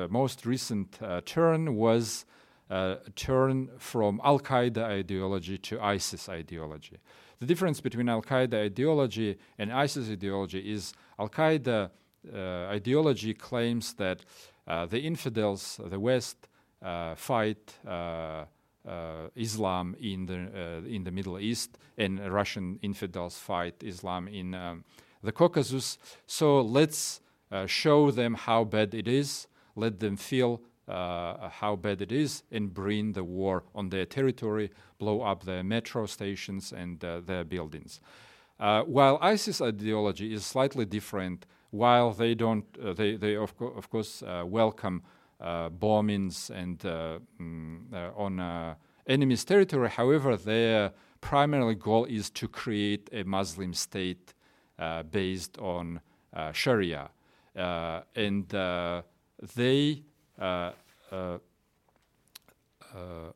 [0.09, 2.25] most recent turn was
[2.69, 6.97] uh, turn from Al Qaeda ideology to ISIS ideology.
[7.39, 11.89] The difference between Al Qaeda ideology and ISIS ideology is Al Qaeda
[12.33, 12.37] uh,
[12.69, 14.19] ideology claims that
[14.67, 16.47] uh, the infidels, the West,
[16.81, 18.45] uh, fight uh, uh,
[19.35, 24.83] Islam in the in the Middle East, and Russian infidels fight Islam in um,
[25.23, 25.97] the Caucasus.
[26.25, 27.21] So let's
[27.67, 29.47] show them how bad it is.
[29.75, 34.71] Let them feel uh, how bad it is and bring the war on their territory,
[34.99, 37.99] blow up their metro stations and uh, their buildings.
[38.59, 43.67] Uh, while ISIS ideology is slightly different, while they don't, uh, they, they of, co-
[43.67, 45.07] of course uh, welcome uh,
[45.41, 48.75] Uh, bombings and uh, mm, uh, on
[49.07, 49.89] enemy's territory.
[49.89, 54.35] However, their primary goal is to create a Muslim state
[55.09, 55.99] based on
[56.53, 57.09] Sharia,
[57.55, 58.53] and
[59.55, 60.03] they
[60.39, 60.71] uh,
[61.11, 61.37] uh,
[62.93, 63.31] uh,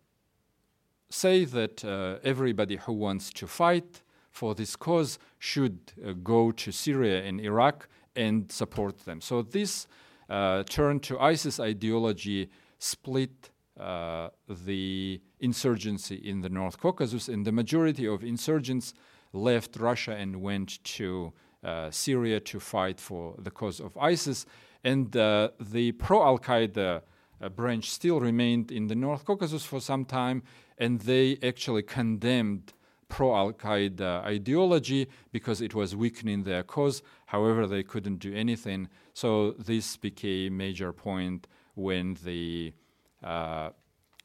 [1.10, 1.84] say that
[2.24, 8.52] everybody who wants to fight for this cause should go to Syria and Iraq and
[8.52, 9.22] support them.
[9.22, 9.88] So this
[10.30, 18.08] turn to ISIS ideology split uh, the insurgency in the North Caucasus, and the majority
[18.08, 18.94] of insurgents
[19.34, 21.34] left Russia and went to
[21.64, 24.46] uh, Syria to fight for the cause of ISIS.
[24.84, 27.02] And uh, the pro Al Qaeda
[27.42, 30.44] uh, branch still remained in the North Caucasus for some time,
[30.78, 32.74] and they actually condemned
[33.10, 37.02] pro Al Qaeda ideology because it was weakening their cause.
[37.36, 38.88] However, they couldn't do anything.
[39.14, 41.48] So this became a major point
[41.88, 42.74] when the
[43.22, 43.72] uh,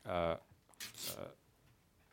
[0.08, 0.36] uh,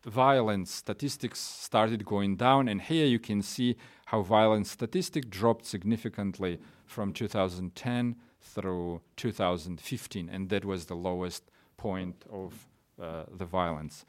[0.05, 2.67] violence statistics started going down.
[2.67, 6.57] And here you can see how violence statistic dropped significantly
[6.87, 11.43] from 2010 through 2015, and that was the lowest
[11.75, 12.67] point of
[12.99, 14.03] uh, the violence.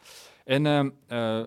[0.46, 1.44] And um, uh,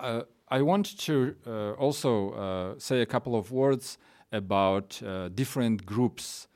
[0.00, 3.98] uh, I want to uh, also uh, say a couple of words
[4.32, 6.48] about uh, different groups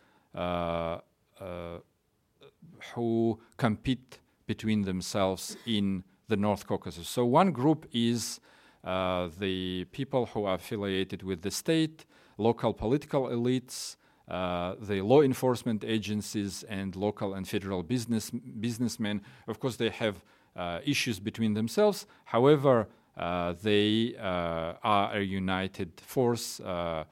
[2.94, 7.08] who compete between themselves in the North Caucasus.
[7.08, 8.40] So one group is
[8.84, 12.06] uh, the people who are affiliated with the state,
[12.38, 13.96] local political elites,
[14.28, 19.20] uh, the law enforcement agencies, and local and federal business businessmen.
[19.46, 20.24] Of course, they have
[20.56, 22.06] uh, issues between themselves.
[22.24, 22.84] However, uh,
[23.16, 26.60] they uh, are a united force.
[26.60, 27.04] Uh,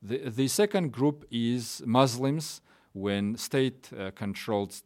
[0.00, 2.60] the, the second group is Muslims.
[2.94, 4.82] When state controls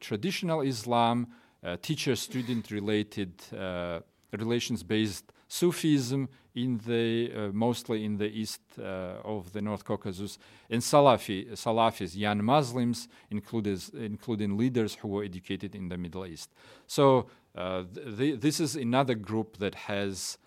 [0.00, 1.28] traditional Islam,
[1.64, 4.00] uh, teacher-student related uh,
[4.32, 11.52] relations-based Sufism in the uh, mostly in the east of the North Caucasus, and Salafi
[11.52, 16.50] Salafis, young Muslims, including leaders who were educated in the Middle East.
[16.86, 20.38] So th- this is another group that has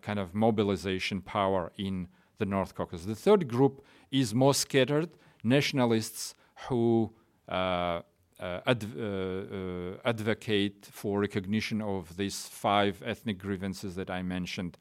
[0.00, 3.06] kind of mobilization power in the North Caucasus.
[3.06, 5.10] The third group is more scattered
[5.42, 6.34] nationalists
[6.68, 7.12] who
[7.48, 8.02] uh,
[8.42, 14.76] uh, adv- uh, uh, advocate for recognition of these five ethnic grievances that I mentioned.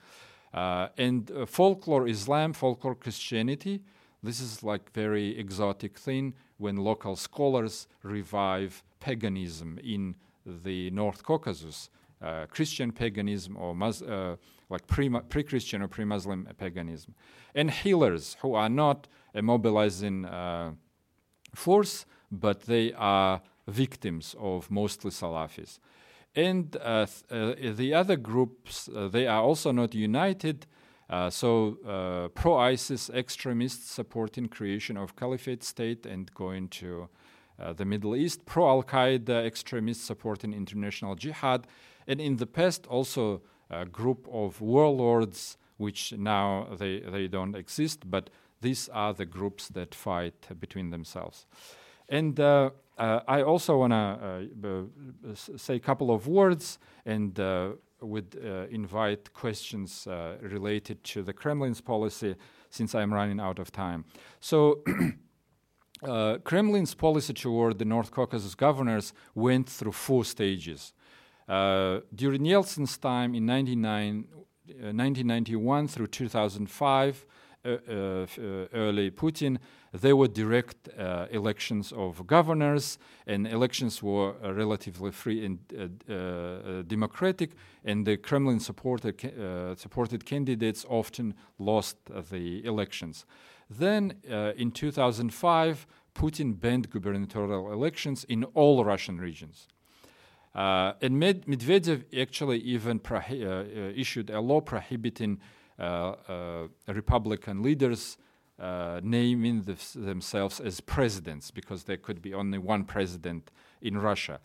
[0.54, 3.84] and folklore Islam, folklore Christianity,
[4.24, 11.90] this is like very exotic thing when local scholars revive paganism in the North Caucasus,
[12.22, 14.36] uh, Christian paganism or Mus- uh,
[14.70, 17.16] like pre Christian or pre Muslim paganism,
[17.56, 20.72] and healers who are not a mobilizing uh,
[21.56, 25.80] force, but they are victims of mostly Salafis.
[26.36, 30.66] And uh, th- uh, the other groups, uh, they are also not united.
[31.30, 37.10] So pro-ISIS extremists supporting creation of caliphate state and going to
[37.62, 41.68] uh, the Middle East, pro-Al-Qaeda extremists supporting international jihad,
[42.08, 48.10] and in the past also a group of warlords, which now they, they don't exist,
[48.10, 48.30] but
[48.62, 51.46] these are the groups that fight between themselves.
[52.10, 54.90] And uh, I also want to
[55.28, 57.72] uh, say a couple of words and uh,
[58.02, 58.36] would
[58.70, 60.08] invite questions
[60.42, 62.36] related to the Kremlin's policy
[62.70, 64.06] since I'm running out of time.
[64.40, 64.84] So,
[66.04, 70.92] uh, Kremlin's policy toward the North Caucasus governors went through four stages.
[71.48, 77.26] Uh, during Yeltsin's time in 1991 through 2005,
[77.64, 78.26] uh, uh,
[78.74, 79.60] early Putin,
[79.94, 85.60] there were direct uh, elections of governors, and elections were relatively free and
[86.88, 87.52] democratic,
[87.84, 89.22] and the Kremlin supported,
[89.78, 91.98] supported candidates often lost
[92.32, 93.28] the elections.
[93.80, 94.16] Then
[94.58, 99.68] in 2005, Putin banned gubernatorial elections in all Russian regions.
[100.54, 105.40] Uh, and Med- Medvedev actually even prohi- uh, issued a law prohibiting
[105.80, 105.84] uh,
[106.28, 108.18] uh, Republican leaders
[108.60, 109.62] uh, naming
[109.96, 113.50] themselves as presidents because there could be only one president
[113.82, 114.40] in Russia,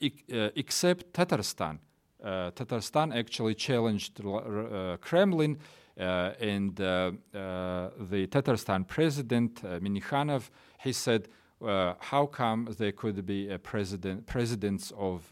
[0.00, 1.78] except Tatarstan.
[2.22, 4.20] Tatarstan actually challenged
[5.00, 5.58] Kremlin.
[6.00, 10.48] Uh, and uh, uh, the Tatarstan president, uh, Minnikhanov,
[10.82, 11.28] he said,
[11.62, 15.22] how come there could be president, presidents of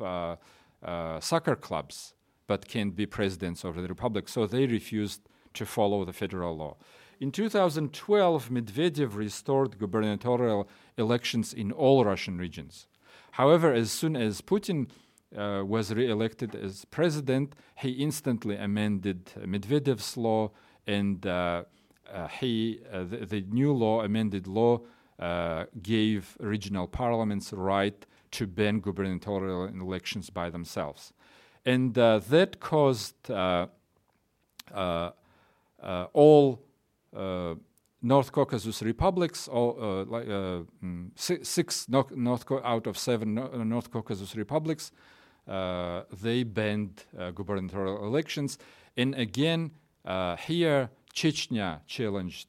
[1.20, 2.12] soccer clubs
[2.48, 4.28] but can't be presidents of the republic.
[4.28, 5.20] So they refused
[5.54, 6.76] to follow the federal law.
[7.20, 12.87] In 2012, Medvedev restored gubernatorial elections in all Russian regions.
[13.33, 14.88] However, as soon as Putin
[15.37, 20.50] uh, was re elected as president, he instantly amended Medvedev's law,
[20.87, 21.65] and uh,
[22.13, 24.81] uh, he, uh, the, the, new law, amended law,
[25.19, 31.13] uh, gave regional parliaments right to ban gubernatorial elections by themselves.
[31.67, 33.67] And uh, that caused uh,
[34.73, 35.11] uh,
[36.13, 36.63] all
[38.00, 41.11] North Caucasus republics, all, like, mm,
[41.44, 45.17] six North, North out of seven North Caucasus republics, uh,
[45.49, 48.59] they banned uh, gubernatorial elections.
[48.96, 49.73] And again,
[50.05, 52.49] uh, here, Chechnya challenged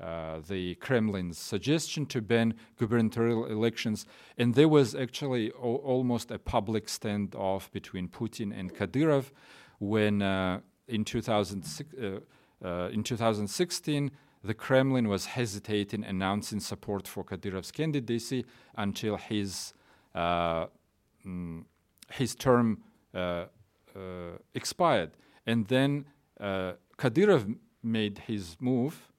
[0.00, 4.06] uh, the Kremlin's suggestion to ban gubernatorial elections,
[4.38, 9.30] and there was actually o- almost a public standoff between Putin and Kadyrov
[9.78, 12.20] when uh, in, 2006, uh,
[12.66, 14.10] uh, in 2016
[14.42, 19.74] the Kremlin was hesitating announcing support for Kadyrov's candidacy until his
[20.14, 20.66] uh,
[21.26, 21.64] mm,
[22.12, 22.82] his term
[23.14, 23.44] uh,
[24.54, 25.10] expired,
[25.46, 26.04] and then
[26.40, 29.10] Kadyrov made his move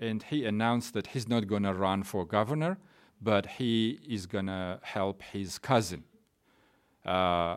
[0.00, 2.78] and he announced that he's not going to run for governor,
[3.20, 6.04] but he is going to help his cousin.
[7.04, 7.56] Uh,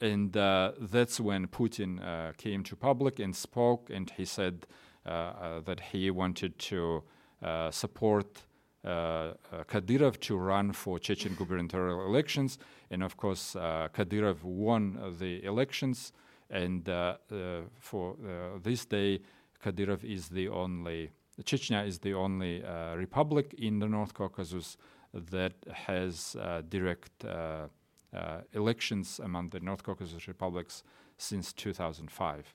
[0.00, 4.66] and uh, that's when Putin uh, came to public and spoke, and he said
[5.04, 7.02] uh, uh, that he wanted to
[7.42, 8.42] uh, support
[8.84, 12.58] Kadyrov to run for Chechen gubernatorial elections.
[12.92, 16.12] And of course, Kadyrov won the elections,
[16.50, 16.84] and
[17.80, 18.16] for
[18.62, 19.20] this day,
[19.64, 24.76] Kadyrov is the only Chechnya is the only uh, republic in the North Caucasus
[25.14, 27.68] that has uh, direct uh,
[28.14, 30.82] uh, elections among the North Caucasus republics
[31.16, 32.54] since 2005.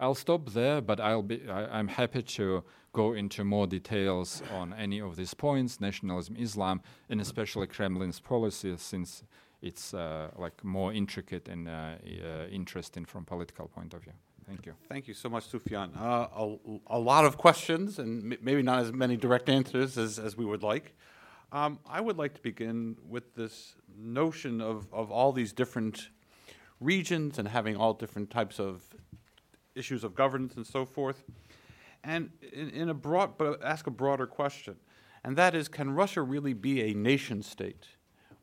[0.00, 4.72] I'll stop there, but I'll be, I, am happy to go into more details on
[4.72, 6.80] any of these points, nationalism, Islam,
[7.10, 9.22] and especially Kremlin's policy, since
[9.60, 11.96] it's uh, like more intricate and uh,
[12.50, 14.14] interesting from a political point of view.
[14.46, 14.74] Thank you.
[14.88, 15.90] Thank you so much, Sufian.
[15.96, 20.36] Uh, a, a, lot of questions and maybe not as many direct answers as, as
[20.36, 20.96] we would like.
[21.52, 26.08] Um, I would like to begin with this notion of, of all these different
[26.80, 28.82] regions and having all different types of
[29.74, 31.24] issues of governance and so forth.
[32.02, 34.76] And in, in a broad, but ask a broader question,
[35.22, 37.86] and that is, can Russia really be a nation state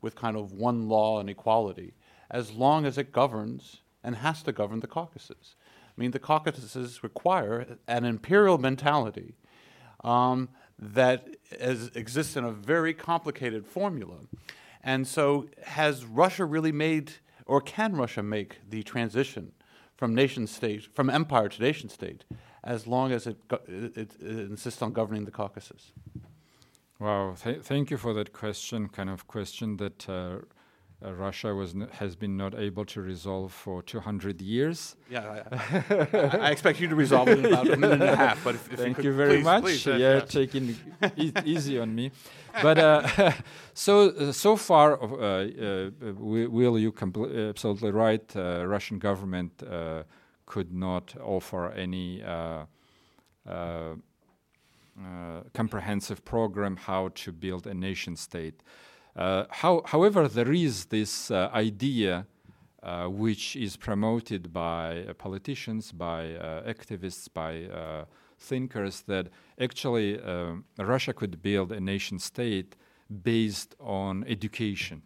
[0.01, 1.93] with kind of one law and equality
[2.29, 5.55] as long as it governs and has to govern the Caucasus?
[5.97, 9.35] I mean, the Caucasus require an imperial mentality
[10.03, 14.17] um, that is, exists in a very complicated formula.
[14.83, 17.13] And so, has Russia really made,
[17.47, 19.53] or can Russia make the transition
[19.97, 22.23] from nation state, from empire to nation state,
[22.63, 23.37] as long as it,
[23.67, 25.91] it, it insists on governing the Caucasus?
[26.99, 28.87] Wow, th- thank you for that question.
[28.89, 30.39] Kind of question that uh,
[31.05, 34.95] uh, Russia was n- has been not able to resolve for 200 years.
[35.11, 38.43] Yeah, I, I, expect you to resolve it in about a minute and a half.
[38.43, 39.63] But if, if Thank you, you very please, much.
[39.63, 40.75] Please, yeah, taking
[41.15, 42.11] e- easy on me.
[42.63, 43.31] But uh,
[43.75, 48.35] so uh, so far, uh, uh, will you compl- absolutely right?
[48.35, 49.61] Uh, Russian government
[50.47, 52.23] could not offer any.
[55.53, 58.63] comprehensive program how to build a nation state.
[59.17, 62.27] Uh, how, however, there is this uh, idea
[62.83, 66.23] uh, which is promoted by politicians, by
[66.67, 68.05] activists, by
[68.39, 69.27] thinkers that
[69.59, 70.19] actually
[70.77, 72.75] Russia could build a nation state
[73.23, 75.01] based on education.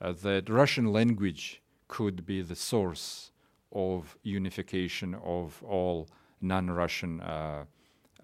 [0.00, 3.32] That Russian language could be the source
[3.72, 6.08] of unification of all
[6.40, 7.64] non-Russian uh,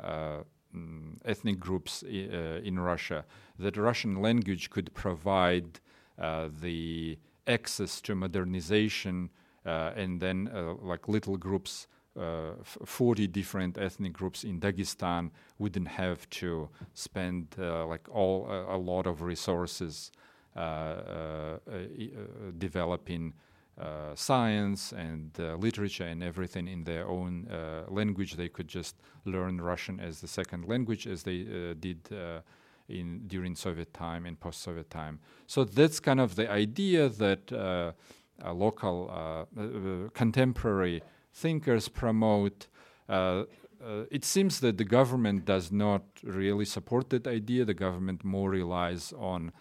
[0.00, 0.38] uh,
[0.74, 3.24] mm, ethnic groups I- in Russia
[3.58, 5.80] that Russian language could provide
[6.18, 9.30] uh, the access to modernization
[9.64, 11.86] uh, and then uh, like little groups
[12.18, 18.76] uh, 40 different ethnic groups in Dagestan wouldn't have to spend uh, like all a
[18.76, 20.12] lot of resources
[23.80, 27.46] uh, science and literature and everything in their own
[27.88, 28.34] language.
[28.34, 32.08] They could just learn Russian as the second language, as they did
[32.88, 35.20] in during Soviet time and post-Soviet time.
[35.46, 37.92] So that's kind of the idea that uh,
[38.44, 41.02] uh, local uh, uh contemporary
[41.32, 42.68] thinkers promote.
[43.08, 43.44] Uh,
[43.84, 47.64] uh, it seems that the government does not really support that idea.
[47.64, 49.52] The government more relies on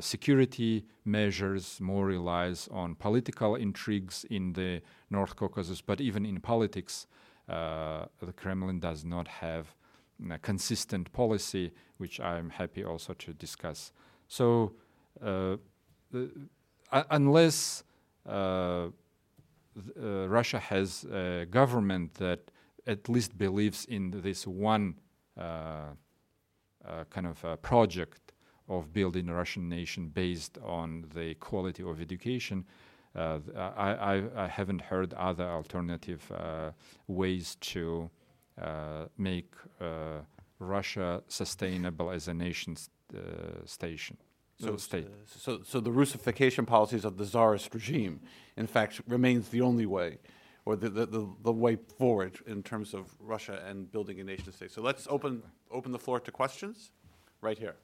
[0.00, 5.80] security measures, more relies on political intrigues in the North Caucasus.
[5.80, 7.06] But even in politics,
[7.48, 9.74] the Kremlin does not have
[10.30, 13.92] a consistent policy, which I'm happy also to discuss.
[14.28, 14.72] So,
[15.22, 15.56] uh,
[16.10, 16.30] the,
[16.92, 17.82] uh, unless
[18.26, 18.88] uh,
[20.00, 22.50] uh, Russia has a government that
[22.86, 24.94] at least believes in this one
[25.38, 25.90] uh,
[26.86, 28.25] uh, kind of project
[28.68, 32.64] of building a Russian nation based on the quality of education,
[33.14, 36.30] I, I, I, haven't heard other alternative
[37.06, 38.10] ways to
[38.60, 39.52] uh, make
[39.82, 40.20] uh,
[40.58, 44.16] Russia sustainable as a nation st- uh, station.
[44.58, 45.08] So, state.
[45.26, 48.20] so, so the Russification policies of the czarist regime,
[48.56, 50.16] in fact, remains the only way,
[50.64, 54.50] or the, the, the, the way forward in terms of Russia and building a nation
[54.50, 54.70] state.
[54.70, 56.92] So let's open, open the floor to questions,
[57.42, 57.76] right here.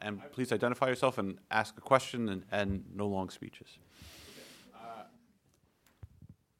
[0.00, 3.78] And please identify yourself and ask a question and, and no long speeches.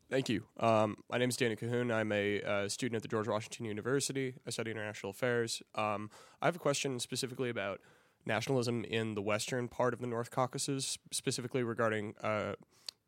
[0.08, 0.44] Thank you.
[0.60, 1.92] Um, my name is Danny Cahoon.
[1.92, 4.34] I'm a uh, student at the George Washington University.
[4.46, 5.64] I study international affairs.
[5.74, 6.10] Um,
[6.40, 7.80] I have a question specifically about
[8.24, 12.52] nationalism in the western part of the North Caucasus, specifically regarding uh,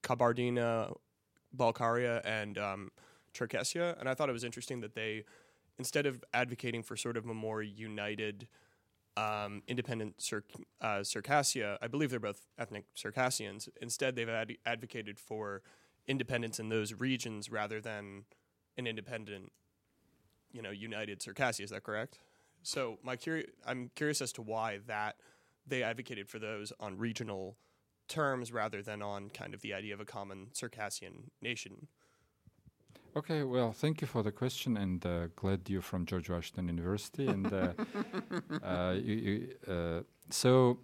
[0.02, 0.92] Kabardina,
[1.56, 2.90] Balkaria, and um,
[3.32, 3.98] Cherkessia.
[4.00, 5.22] And I thought it was interesting that they,
[5.78, 8.48] instead of advocating for sort of a more united,
[9.18, 10.14] um, independent
[10.80, 13.68] uh, Circassia, I believe they're both ethnic Circassians.
[13.80, 15.62] Instead, they've ad- advocated for
[16.06, 18.24] independence in those regions rather than
[18.76, 19.52] an independent,
[20.52, 21.64] you know, united Circassia.
[21.64, 22.20] Is that correct?
[22.62, 25.16] So my curi- I'm curious as to why that
[25.66, 27.56] they advocated for those on regional
[28.08, 31.88] terms rather than on kind of the idea of a common Circassian nation.
[33.16, 37.26] Okay, well, thank you for the question, and uh, glad you're from George Washington University.
[37.26, 37.72] and uh,
[38.62, 40.78] uh, you, you, uh, so,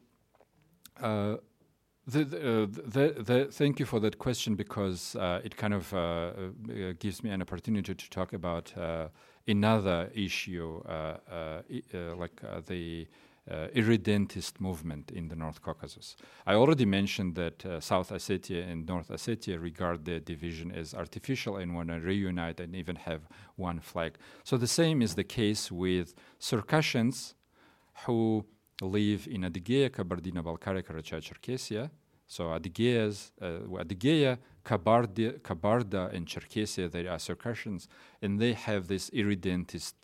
[1.00, 1.36] uh,
[2.06, 5.92] the, the, uh, the, the, thank you for that question because uh, it kind of
[5.94, 6.32] uh, uh,
[6.98, 9.08] gives me an opportunity to talk about uh,
[9.46, 13.06] another issue, uh, I- like the
[13.48, 16.16] irredentist movement in the North Caucasus.
[16.46, 21.74] I already mentioned that South Ossetia and North Ossetia regard their division as artificial and
[21.74, 24.16] want to reunite and even have one flag.
[24.44, 27.34] So the same is the case with Circassians
[28.06, 28.44] who
[28.80, 31.90] live in Adygea, Kabardino-Balkaria, Karachay-Cherkessia.
[32.26, 37.88] So Adygeias, uh, Adygea, Kabardi, Kabarda, and Cherkessia, they are Circassians,
[38.22, 39.94] and they have this irredentist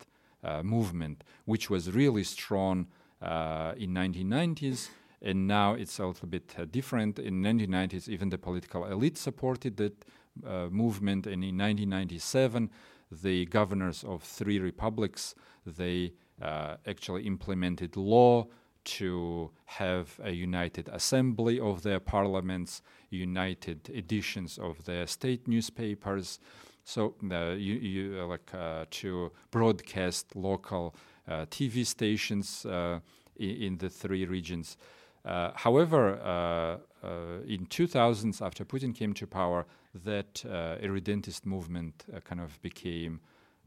[0.43, 4.89] uh, movement, which was really strong uh, in 1990s,
[5.21, 7.19] and now it's a little bit uh, different.
[7.19, 10.05] In 1990s, even the political elite supported that
[10.45, 12.69] uh, movement, and in 1997,
[13.11, 18.47] the governors of three republics they uh, actually implemented law
[18.83, 26.39] to have a united assembly of their parliaments, united editions of their state newspapers.
[26.83, 32.99] So uh, you, you uh, like uh, to broadcast local uh, TV stations uh,
[33.37, 34.77] in, the three regions.
[35.23, 42.05] Uh, however, uh, uh, in 2000s, after Putin came to power, that uh, irredentist movement
[42.15, 43.19] uh, kind of became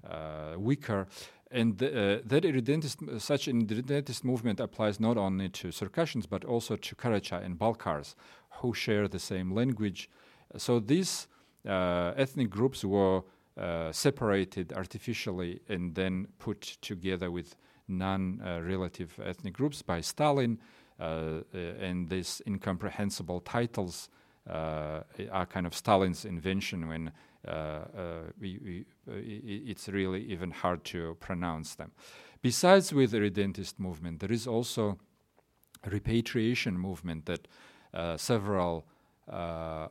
[0.09, 1.07] uh, weaker.
[1.51, 6.77] And uh, that irredentist, such an irredentist movement applies not only to Circassians but also
[6.77, 8.17] to Karachay and Balkars,
[8.61, 10.11] who share the same language.
[10.57, 11.29] So these
[11.67, 13.23] uh, ethnic groups were
[13.57, 17.55] uh, separated artificially and then put together with
[17.87, 20.59] non-relative ethnic groups by Stalin.
[20.99, 24.09] Uh, uh, and these incomprehensible titles
[24.47, 27.13] are kind of Stalin's invention when
[28.41, 31.93] we, we, it's really even hard to pronounce them.
[32.43, 34.99] Besides with the irredentist movement, there is also
[35.83, 37.49] a repatriation movement that
[38.21, 38.85] several
[39.31, 39.89] uh,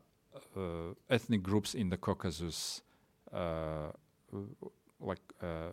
[1.10, 2.82] ethnic groups in the Caucasus
[5.00, 5.72] like uh,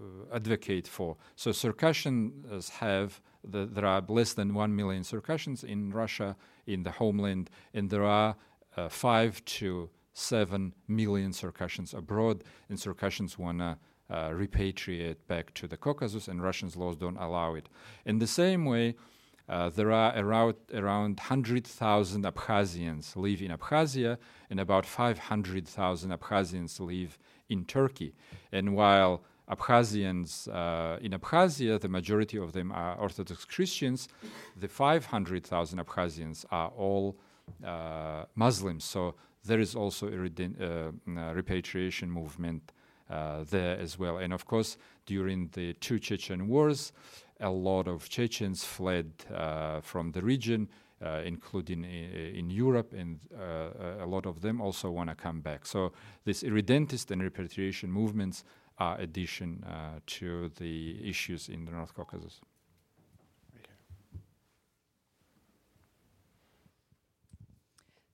[0.00, 1.16] uh, advocate for.
[1.36, 6.36] So Circassians have the, there are less than one million Circassians in Russia
[6.66, 8.36] in the homeland, and there are
[8.76, 13.78] uh, five to seven million Circassians abroad, and Circassians want to
[14.10, 17.68] uh, repatriate back to the Caucasus, and Russians laws don't allow it.
[18.04, 18.96] In the same way,
[19.48, 24.18] uh, there are around around 100,000 Abkhazians live in Abkhazia,
[24.50, 27.18] and about 500,000 Abkhazians live
[27.48, 28.14] in Turkey.
[28.52, 34.08] And while Abkhazians uh, in Abkhazia, the majority of them are Orthodox Christians,
[34.56, 37.16] the 500,000 Abkhazians are all
[37.64, 38.84] uh, Muslims.
[38.84, 42.72] So there is also a reden- uh, uh, repatriation movement
[43.08, 44.18] uh, there as well.
[44.18, 44.76] And of course,
[45.06, 46.92] during the two Chechen wars,
[47.40, 50.68] a lot of Chechens fled uh, from the region,
[51.04, 55.66] uh, including in Europe, and uh, a lot of them also want to come back.
[55.66, 55.92] So
[56.24, 58.44] these irredentist and repatriation movements
[58.78, 59.64] are addition
[60.06, 62.40] to the issues in the North Caucasus.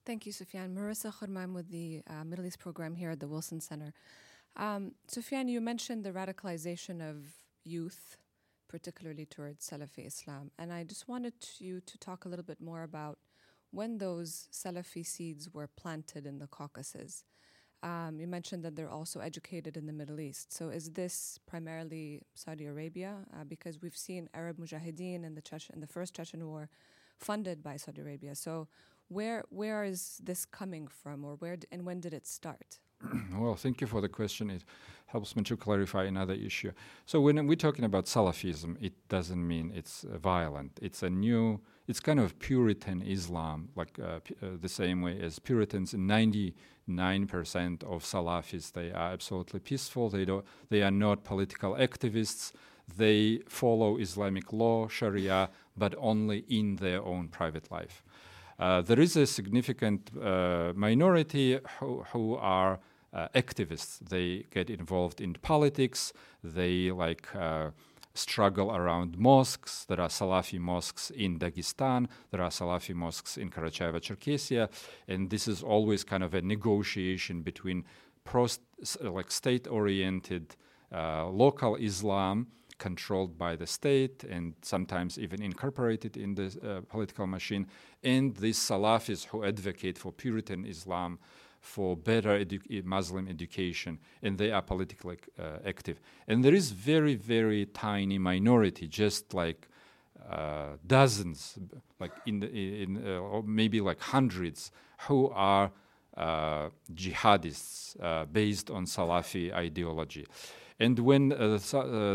[0.05, 0.75] Thank you, Sufian.
[0.75, 3.91] Merissa Khurma with the uh, Middle East program here at the Wilson Center.
[4.55, 7.25] Um, Sufian, you mentioned the radicalization of
[7.63, 8.15] youth,
[8.67, 12.83] particularly towards Salafi Islam, and I just wanted you to talk a little bit more
[12.83, 13.19] about
[13.71, 17.23] when those Salafi seeds were planted in the Caucasus.
[17.83, 20.53] Um, you mentioned that they're also educated in the Middle East.
[20.53, 23.17] So is this primarily Saudi Arabia?
[23.33, 26.69] Uh, because we've seen Arab Mujahideen in the Chechen, in the first Chechen war
[27.19, 28.35] funded by Saudi Arabia.
[28.35, 28.67] So,
[29.07, 32.79] where where is this coming from, or where and when did it start?
[33.37, 34.49] well, thank you for the question.
[34.49, 34.63] It
[35.07, 36.71] helps me to clarify another issue.
[37.05, 40.79] So when we're talking about Salafism, it doesn't mean it's uh, violent.
[40.81, 45.39] It's a new, it's kind of Puritan Islam, like uh, uh, the same way as
[45.39, 45.93] Puritans.
[45.93, 50.09] Ninety-nine percent of Salafis, they are absolutely peaceful.
[50.09, 52.51] They don't, they are not political activists.
[52.97, 58.03] They follow Islamic law, Sharia, but only in their own private life.
[58.57, 62.79] Uh, there is a significant uh, minority who, who are
[63.15, 63.99] uh, activists.
[63.99, 66.13] They get involved in politics.
[66.43, 67.71] They like uh,
[68.13, 69.85] struggle around mosques.
[69.85, 72.07] There are Salafi mosques in Dagestan.
[72.31, 74.69] There are Salafi mosques in Karacháyevo, Cherkessia,
[75.07, 77.83] and this is always kind of a negotiation between
[78.23, 78.47] pro
[79.01, 80.55] like state-oriented
[80.93, 82.47] uh, local Islam
[82.77, 87.67] controlled by the state and sometimes even incorporated in the uh, political machine,
[88.03, 91.19] and these Salafis who advocate for Puritan Islam,
[91.65, 95.99] for better edu- Muslim education, and they are politically uh, active.
[96.27, 99.67] And there is very, very tiny minority, just like
[100.29, 101.57] uh, dozens,
[101.99, 102.47] like in, the,
[102.83, 104.71] in uh, or maybe like hundreds,
[105.07, 105.71] who are
[106.93, 107.97] jihadists
[108.31, 110.25] based on Salafi ideology.
[110.79, 111.29] And when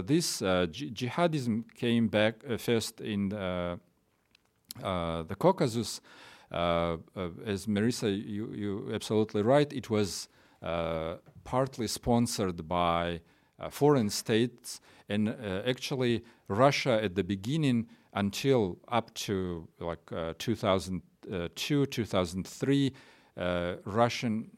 [0.07, 3.79] this uh, jihadism came back first in the
[5.39, 6.01] Caucasus,
[6.51, 10.29] Uh, uh, as Merissa, you, you absolutely right, it was
[10.63, 13.21] uh, partly sponsored by
[13.71, 14.81] foreign states.
[15.09, 15.29] And
[15.67, 22.93] actually, Russia at the beginning, until up to like 2002, 2003,
[23.85, 24.51] Russian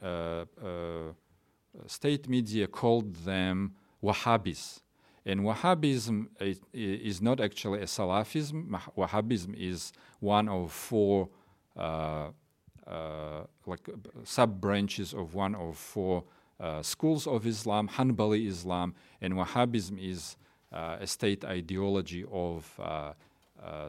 [1.86, 4.82] state media called them Wahhabis.
[5.24, 8.68] And Wahhabism is, is, not actually a Salafism.
[8.96, 11.41] Wahhabism is one of four uh, uh,
[11.76, 13.92] like uh,
[14.24, 16.24] sub branches of one of four
[16.60, 20.36] uh, schools of Islam, Hanbali Islam, and Wahhabism is
[20.72, 23.12] uh, a state ideology of uh,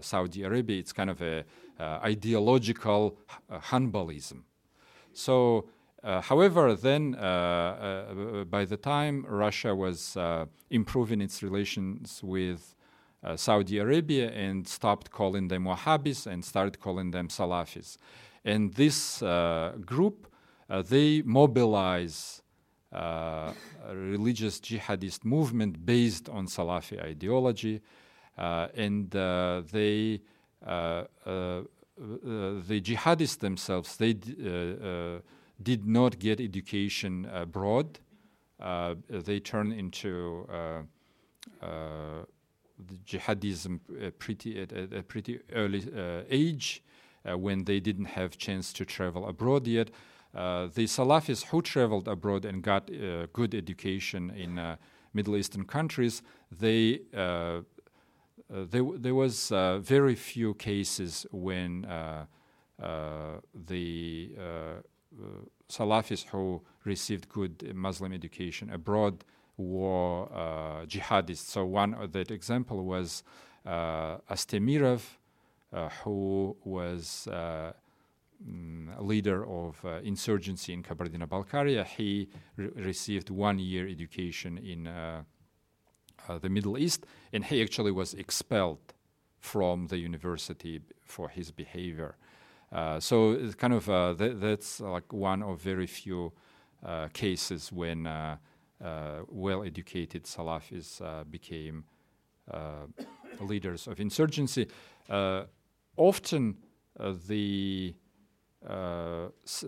[0.02, 0.80] Saudi Arabia.
[0.80, 1.44] It's kind of a
[1.80, 3.18] ideological
[3.52, 4.44] Hanbalism.
[5.14, 5.66] So
[6.04, 10.18] uh, however, then uh, uh, by the time Russia was
[10.70, 12.76] improving its relations with
[13.36, 17.98] Saudi Arabia and stopped calling them Wahhabis and started calling them Salafis,
[18.44, 19.20] and this
[19.86, 20.28] group
[20.70, 22.42] they mobilize
[22.92, 23.54] uh,
[23.94, 27.82] religious jihadist movement based on Salafi ideology,
[28.38, 30.22] uh, and uh, they
[30.66, 34.14] the jihadists themselves they
[35.62, 38.00] did not get education abroad.
[38.60, 42.24] Uh, they turned into uh, uh,
[43.06, 46.84] jihadism uh, pretty at, at, a pretty early uh, age
[47.30, 49.90] uh, when they didn't have chance to travel abroad yet.
[50.34, 52.90] the Salafis who traveled abroad and got
[53.34, 54.78] good education in
[55.14, 57.02] Middle Eastern countries, they
[58.54, 62.26] uh, there, there was uh, very few cases when uh,
[63.68, 64.32] the
[65.70, 69.24] Salafis who received good Muslim education abroad
[69.58, 71.50] were uh, jihadists.
[71.50, 73.24] So one of that example was
[73.66, 75.02] uh, Astemirov,
[75.72, 77.74] uh, who was uh,
[78.48, 81.86] mm, leader of uh, insurgency in Kabardino-Balkaria.
[81.86, 85.24] He re- received one year education in uh,
[86.40, 88.94] the Middle East, and he actually was expelled
[89.40, 92.16] from the university for his behavior.
[92.72, 96.32] Uh, so it's kind of uh, th- that's like one of very few
[96.84, 98.38] uh, cases when uh, uh,
[98.84, 101.86] Uh, well-educated Salafis uh, became
[102.52, 102.86] uh,
[103.40, 104.68] leaders of insurgency.
[105.96, 106.58] often
[107.28, 107.94] the
[109.46, 109.66] s-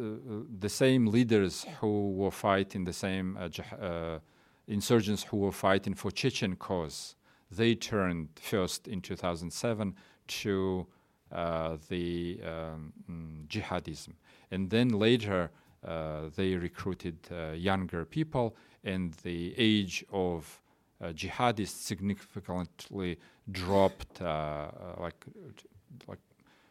[0.60, 4.22] the same leaders who were fighting the same jah-
[4.68, 7.16] insurgents who were fighting for Chechen cause,
[7.52, 9.96] they turned first in 2007
[10.28, 10.88] to
[11.32, 12.94] uh, the um,
[13.48, 14.14] jihadism.
[14.52, 15.52] And then later,
[15.84, 18.56] uh, they recruited uh, younger people,
[18.86, 20.62] and the age of
[21.02, 23.20] uh, jihadists significantly
[23.52, 24.22] dropped.
[24.22, 25.26] Uh, uh, like,
[26.08, 26.20] like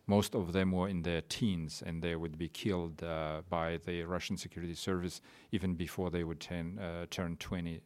[0.07, 3.03] most of them were in their teens, and they would be killed
[3.51, 6.79] by the Russian security service even before they would turn
[7.11, 7.81] turn 20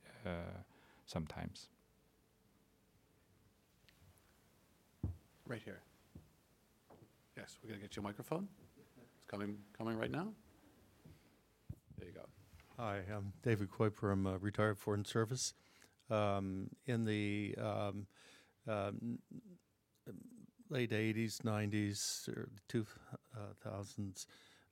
[1.07, 1.69] sometimes.
[5.47, 5.81] Right here.
[7.37, 8.49] Yes, we're going to get you a microphone.
[9.01, 10.29] It's coming, coming right now.
[11.97, 12.27] There you go.
[12.81, 15.53] Hi, I'm David Coy from uh, Retired Foreign Service.
[16.11, 18.07] Um, in the um,
[18.69, 19.19] um,
[20.71, 24.27] late 80s, 90s, or 2000s,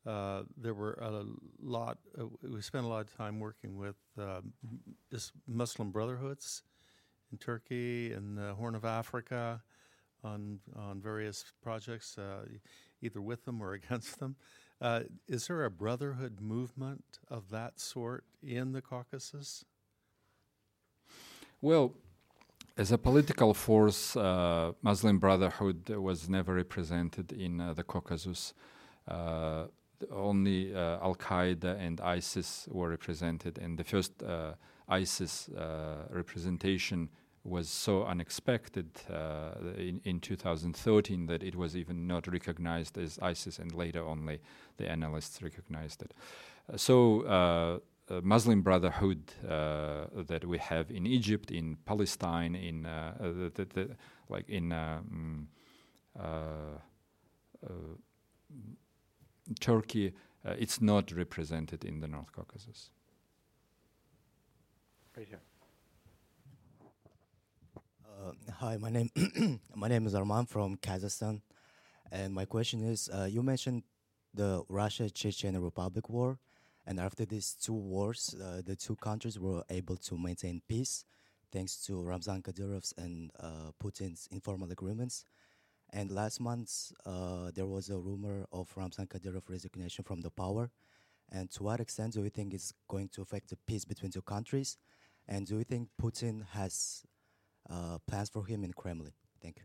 [0.07, 1.25] uh, there were a
[1.61, 3.97] lot, uh, we spent a lot of time working with
[5.11, 6.63] this Muslim brotherhoods
[7.33, 9.61] in Turkey and the Horn of Africa
[10.23, 12.45] on, on various projects, uh,
[13.03, 14.37] either with them or against them.
[14.81, 19.65] Uh, is there a brotherhood movement of that sort in the Caucasus?
[21.63, 21.95] Well,
[22.77, 28.53] as a political force, uh, Muslim Brotherhood was never represented in uh, the Caucasus.
[29.09, 29.65] Uh,
[30.11, 34.53] only uh, Al Qaeda and ISIS were represented, and the first uh,
[34.91, 35.49] ISIS
[36.11, 37.09] representation
[37.47, 38.89] was so unexpected
[39.79, 44.41] in, in 2013 that it was even not recognized as ISIS, and later only
[44.77, 46.13] the analysts recognized it.
[46.77, 53.51] so uh, Muslim Brotherhood uh, that we have in Egypt, in Palestine, in uh, the,
[53.55, 53.97] the, the,
[54.29, 55.49] like in um,
[59.59, 60.13] Turkey,
[60.45, 62.91] it's not represented in the North Caucasus.
[65.17, 65.41] Right here.
[68.61, 69.11] Hi, my name
[69.75, 71.41] my name is Arman from Kazakhstan,
[72.11, 73.83] and my question is: You mentioned
[74.35, 76.39] the Russia-Chechen Republic War
[76.87, 81.05] and after these two wars, uh, the two countries were able to maintain peace
[81.53, 85.25] thanks to Ramzan Kadyrov's and uh, Putin's informal agreements.
[85.93, 90.71] And last month, uh, there was a rumor of Ramzan Kadyrov resignation from the power.
[91.33, 94.23] And to what extent do you think it's going to affect the peace between two
[94.23, 94.77] countries?
[95.27, 97.03] And do you think Putin has
[97.71, 99.13] uh, plans for him in Kremlin?
[99.43, 99.65] Thank you.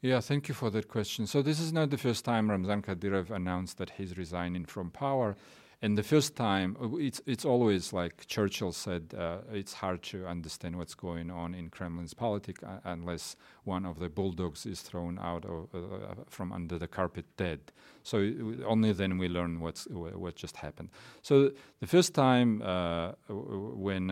[0.00, 1.26] Yeah, thank you for that question.
[1.28, 5.36] So this is not the first time Ramzan Kadyrov announced that he's resigning from power.
[5.84, 10.26] And the first time, uh, it's it's always like Churchill said, uh, it's hard to
[10.26, 13.34] understand what's going on in Kremlin's politics uh, unless
[13.64, 17.72] one of the bulldogs is thrown out of, uh, uh from under the carpet dead.
[18.04, 18.18] So
[18.64, 20.90] only then we learn what's what just happened.
[21.20, 21.50] So
[21.80, 24.10] the first time uh, when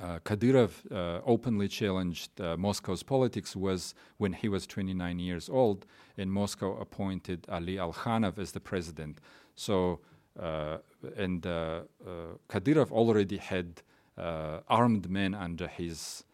[0.00, 5.84] uh, Kadyrov uh, openly challenged uh, Moscow's politics was when he was 29 years old,
[6.16, 9.18] and Moscow appointed Alu Alkhanov as the president.
[9.54, 10.00] So,
[10.40, 10.78] uh,
[11.16, 12.10] and uh, uh,
[12.48, 13.82] Kadyrov already had
[14.16, 16.24] armed men under his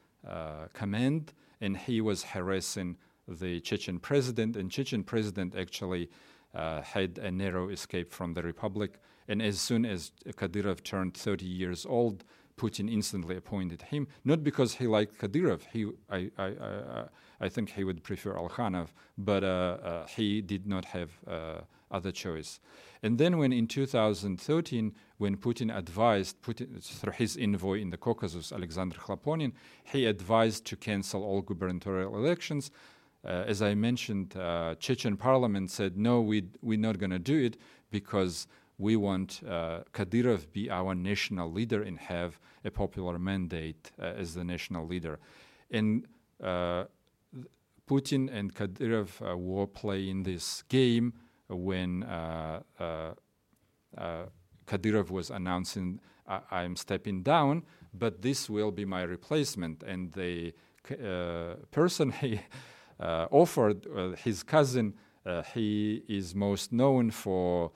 [0.72, 2.96] command, and he was harassing
[3.26, 6.10] the Chechen president, and Chechen president actually
[6.54, 8.98] had a narrow escape from the republic.
[9.26, 12.24] And as soon as Kadyrov turned 30 years old,
[12.58, 15.62] Putin instantly appointed him, not because he liked Kadyrov.
[15.72, 17.04] He, I, I, I,
[17.40, 22.12] I think he would prefer Alkhanov, but uh, uh, he did not have uh, other
[22.12, 22.60] choice.
[23.02, 28.52] And then, when in 2013, when Putin advised, Putin, through his envoy in the Caucasus,
[28.52, 29.52] Alexander Khloponin,
[29.84, 32.70] he advised to cancel all gubernatorial elections.
[33.24, 37.38] Uh, as I mentioned, uh, Chechen parliament said, no, we, we're not going to do
[37.38, 37.56] it
[37.90, 38.46] because
[38.78, 44.34] we want uh, Kadyrov be our national leader and have a popular mandate uh, as
[44.34, 45.18] the national leader.
[45.70, 46.06] And
[46.42, 46.84] uh,
[47.88, 51.14] Putin and Kadyrov uh, were playing this game
[51.48, 53.14] when uh, uh,
[54.66, 59.82] Kadyrov was announcing, I- am stepping down, but this will be my replacement.
[59.82, 60.52] And the
[61.70, 62.40] person he
[63.00, 63.86] offered,
[64.18, 64.94] his cousin,
[65.54, 67.72] he is most known for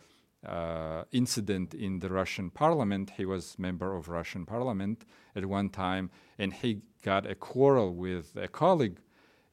[0.47, 3.13] uh, incident in the Russian parliament.
[3.17, 5.05] He was member of Russian parliament
[5.37, 8.99] at one time, and he got a quarrel with a colleague.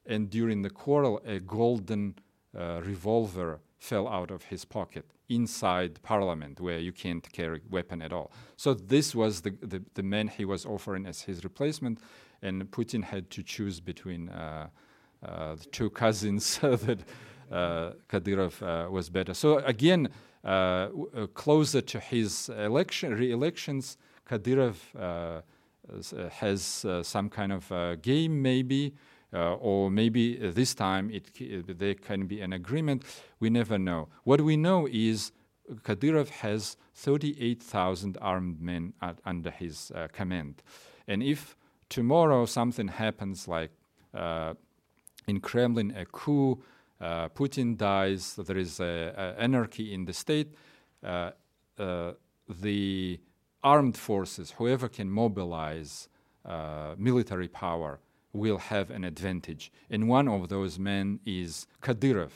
[0.06, 2.16] And during the quarrel, a golden
[2.58, 8.12] uh, revolver fell out of his pocket inside parliament, where you can't carry weapon at
[8.12, 8.32] all.
[8.56, 12.00] So this was the, the, the man he was offering as his replacement,
[12.42, 14.68] and Putin had to choose between uh,
[15.22, 17.00] uh the two cousins that
[17.50, 19.34] Kadyrov uh, was better.
[19.34, 20.08] So again,
[20.44, 23.96] uh, uh, closer to his election re-elections,
[24.28, 25.42] Kadyrov uh,
[26.30, 28.94] has some kind of game, maybe.
[29.32, 33.04] Uh, or maybe uh, this time it, uh, there can be an agreement.
[33.38, 34.08] We never know.
[34.24, 35.30] What we know is
[35.84, 40.64] Kadyrov has 38,000 armed men at, under his command.
[41.06, 41.56] And if
[41.88, 43.70] tomorrow something happens like
[45.28, 46.56] in Kremlin, a coup, uh,
[47.00, 50.54] Putin dies, there is a, a anarchy in the state,
[51.02, 51.30] uh,
[51.78, 52.12] uh,
[52.48, 53.20] the
[53.62, 56.08] armed forces, whoever can mobilize
[56.44, 58.00] uh, military power,
[58.32, 59.72] will have an advantage.
[59.88, 62.32] And one of those men is Kadyrov.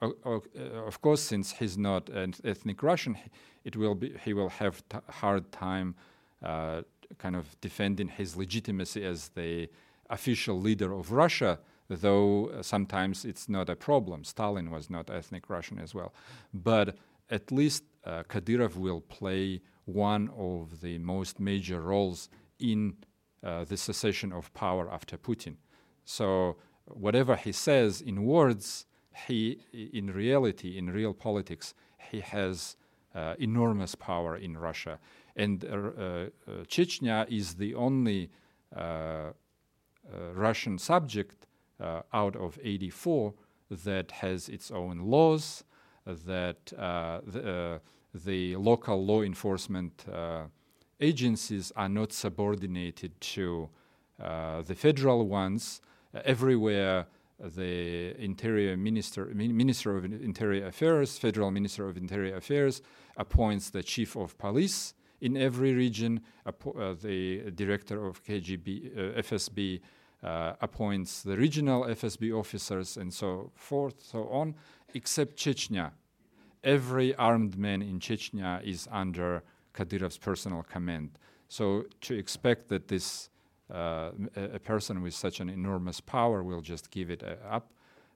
[0.00, 3.16] of course, since he's not an ethnic Russian,
[3.64, 5.94] it will be, he will have a hard time
[6.42, 6.82] uh,
[7.18, 9.68] kind of defending his legitimacy as the
[10.10, 11.58] official leader of Russia
[11.88, 14.24] though uh, sometimes it's not a problem.
[14.24, 16.14] Stalin was not ethnic Russian as well.
[16.52, 16.96] But
[17.30, 22.28] at least uh, Kadyrov will play one of the most major roles
[22.58, 22.96] in
[23.42, 25.56] uh, the cessation of power after Putin.
[26.04, 26.56] So
[26.86, 28.86] whatever he says in words,
[29.26, 31.74] he, in reality, in real politics,
[32.10, 32.76] he has
[33.14, 34.98] uh, enormous power in Russia.
[35.36, 36.28] And uh, uh,
[36.66, 38.30] Chechnya is the only
[40.34, 41.46] Russian subject
[41.80, 43.34] out of 84
[43.84, 45.64] that has its own laws,
[46.06, 47.80] that the,
[48.14, 50.04] the, local law enforcement
[51.00, 53.68] agencies are not subordinated to
[54.18, 55.80] the federal ones.
[56.24, 57.06] everywhere,
[57.40, 62.80] the Interior Minister, Minister of Interior Affairs, Federal Minister of Interior Affairs,
[63.16, 66.20] appoints the Chief of Police in every region.
[66.46, 69.82] Uh, the Director of KGB, uh, FSB uh,
[70.24, 74.54] Uh, appoints the regional FSB officers and so forth, so on,
[74.94, 75.90] except Chechnya.
[76.62, 79.42] Every armed man in Chechnya is under
[79.74, 81.18] Kadyrov's personal command.
[81.48, 83.28] So to expect that this
[83.70, 87.72] uh, a, person with such an enormous power will just give it uh, up.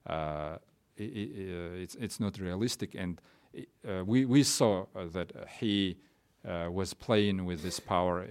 [0.07, 0.57] Uh,
[0.97, 2.95] it, it, uh, it's, it's not realistic.
[2.95, 3.21] And
[3.87, 5.99] uh, we, we saw that he
[6.45, 8.23] was playing with this power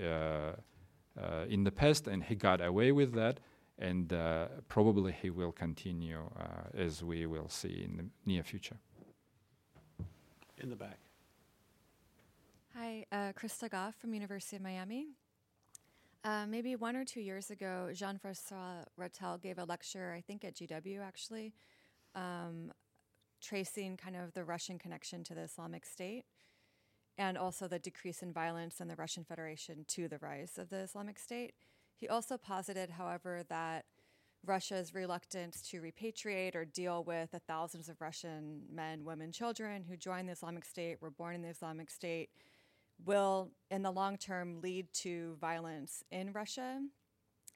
[1.47, 3.39] in the past and he got away with that.
[3.79, 4.13] And
[4.67, 6.29] probably he will continue
[6.75, 8.77] as we will see in the near future.
[10.57, 10.99] In the back.
[12.75, 15.07] Hi, uh, Krista Goff from University of Miami.
[16.23, 20.43] Uh, maybe one or two years ago, Jean Francois Ratelle gave a lecture, I think
[20.43, 21.53] at GW actually,
[22.15, 22.71] um,
[23.41, 26.25] tracing kind of the Russian connection to the Islamic State
[27.17, 30.77] and also the decrease in violence in the Russian Federation to the rise of the
[30.77, 31.53] Islamic State.
[31.97, 33.85] He also posited, however, that
[34.45, 39.97] Russia's reluctance to repatriate or deal with the thousands of Russian men, women, children who
[39.97, 42.29] joined the Islamic State, were born in the Islamic State,
[43.03, 46.81] will, in the long term, lead to violence in Russia.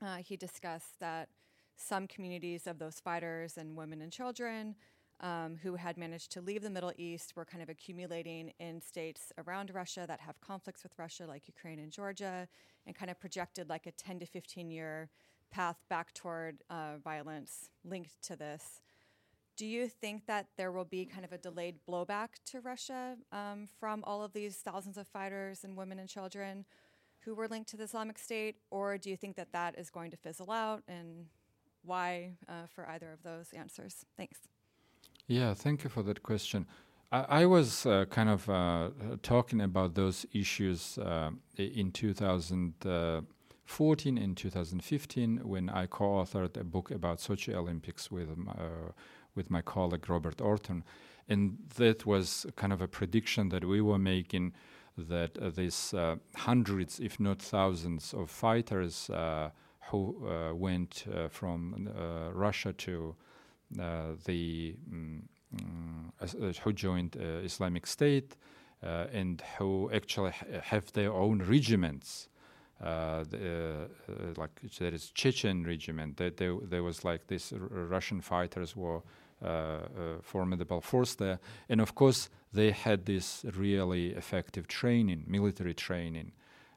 [0.02, 1.30] Uh, he discussed that
[1.78, 4.76] some communities of those fighters and women and children
[5.22, 9.32] um, who had managed to leave the Middle East were kind of accumulating in states
[9.38, 12.48] around Russia that have conflicts with Russia, like Ukraine and Georgia,
[12.86, 15.10] and kind of projected like a 10 to 15 year
[15.52, 18.82] path back toward uh, violence linked to this.
[19.58, 23.68] Do you think that there will be kind of a delayed blowback to Russia um,
[23.80, 26.66] from all of these thousands of fighters and women and children
[27.26, 30.10] who were linked to the Islamic State, or do you think that that is going
[30.10, 31.28] to fizzle out, and
[31.84, 34.06] why uh, for either of those answers?
[34.18, 34.40] Thanks.
[35.32, 36.66] Yeah, thank you for that question.
[37.10, 38.90] I, I was uh, kind of uh,
[39.24, 47.20] talking about those issues uh, in 2014 and 2015 when I co-authored a book about
[47.20, 48.92] Sochi Olympics with uh,
[49.34, 50.84] with my colleague Robert Orttung.
[51.30, 54.52] And that was kind of a prediction that we were making
[54.98, 59.52] that uh, these uh, hundreds, if not thousands, of fighters uh,
[59.92, 63.16] who uh, went uh, from uh, Russia to
[63.76, 65.24] the um,
[66.64, 68.36] who joined Islamic State
[68.82, 72.30] and who actually ha- have their own regiments.
[72.82, 74.50] Uh, the, uh, like
[74.80, 76.18] there is Chechen regiment.
[76.18, 79.02] That there, there was like these Russian fighters were
[79.44, 79.80] uh,
[80.22, 81.40] formidable force there.
[81.70, 86.32] And of course, they had this really effective training, military training,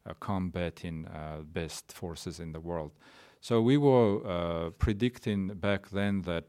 [0.06, 2.92] uh, combating uh, best forces in the world.
[3.44, 6.46] So we were predicting back then that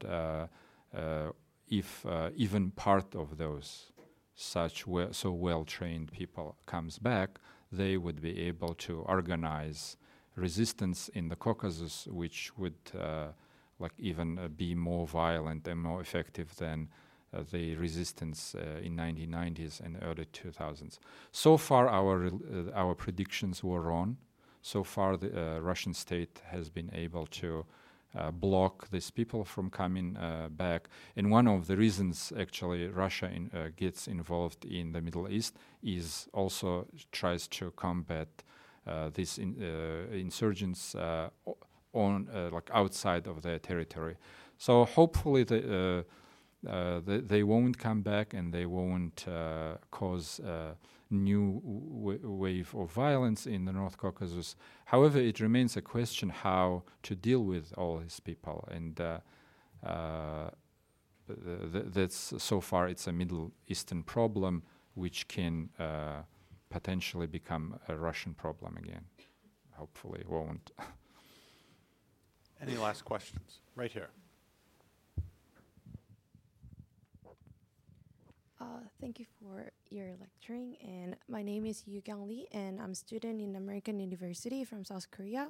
[1.68, 3.92] if even part of those
[4.34, 7.38] such we- so well trained people comes back,
[7.70, 9.98] they would be able to organize
[10.36, 13.28] resistance in the Caucasus, which would uh,
[13.78, 16.88] like even uh, be more violent and more effective than
[17.34, 20.98] uh, the resistance uh, in 1990s and early 2000s.
[21.30, 22.30] So far, our
[22.74, 24.16] our predictions were wrong.
[24.66, 27.64] So far, the Russian state has been able to
[28.18, 30.88] uh, block these people from coming uh, back.
[31.14, 35.56] And one of the reasons actually Russia in, uh, gets involved in the Middle East
[35.84, 38.26] is also tries to combat
[39.14, 39.54] these in,
[40.12, 40.96] insurgents
[41.92, 44.16] on uh, like outside of their territory.
[44.58, 46.04] So hopefully the,
[46.66, 50.74] uh, uh, they, they won't come back and they won't uh, cause a
[51.10, 54.56] new wave of violence in the North Caucasus.
[54.86, 59.18] However, it remains a question how to deal with all these people, and uh,
[59.84, 60.50] uh,
[61.28, 64.62] th- that's so far it's a Middle Eastern problem
[64.94, 65.68] which can
[66.70, 69.04] potentially become a Russian problem again.
[69.72, 70.70] Hopefully, it won't.
[72.60, 73.60] Any last questions?
[73.74, 74.08] Right here.
[79.00, 80.76] Thank you for your lecturing.
[80.82, 84.84] And my name is Yu Kyung Lee, and I'm a student in American University from
[84.84, 85.48] South Korea.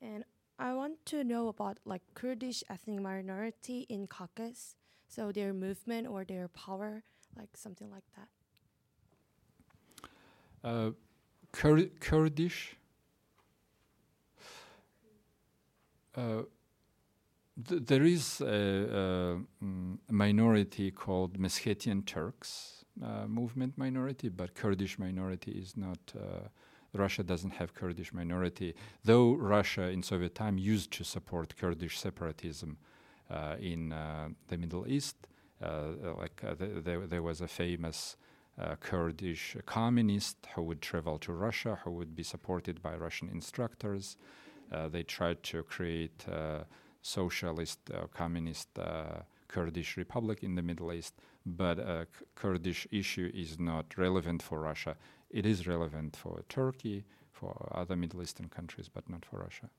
[0.00, 0.24] And
[0.58, 4.74] I want to know about like Kurdish ethnic minority in Caucasus,
[5.06, 7.04] so their movement or their power,
[7.36, 8.28] like something like that.
[10.64, 10.90] Uh,
[11.52, 12.74] Kur- Kurdish.
[16.16, 16.42] Uh,
[17.66, 24.98] th- there is a, a mm, minority called Meskhetian Turks uh, movement minority, but Kurdish
[24.98, 25.98] minority is not.
[26.14, 26.48] Uh,
[26.94, 32.78] Russia doesn't have Kurdish minority, though Russia in Soviet time used to support Kurdish separatism
[33.30, 35.28] uh, in uh, the Middle East.
[35.62, 38.16] Uh, like th- there, there was a famous
[38.58, 44.16] uh, Kurdish communist who would travel to Russia, who would be supported by Russian instructors.
[44.72, 46.64] Uh, they tried to create a
[47.02, 51.14] socialist, uh, communist uh, Kurdish republic in the Middle East,
[51.46, 54.96] but a K- Kurdish issue is not relevant for Russia.
[55.30, 59.70] It is relevant for Turkey, for other Middle Eastern countries, but not for Russia.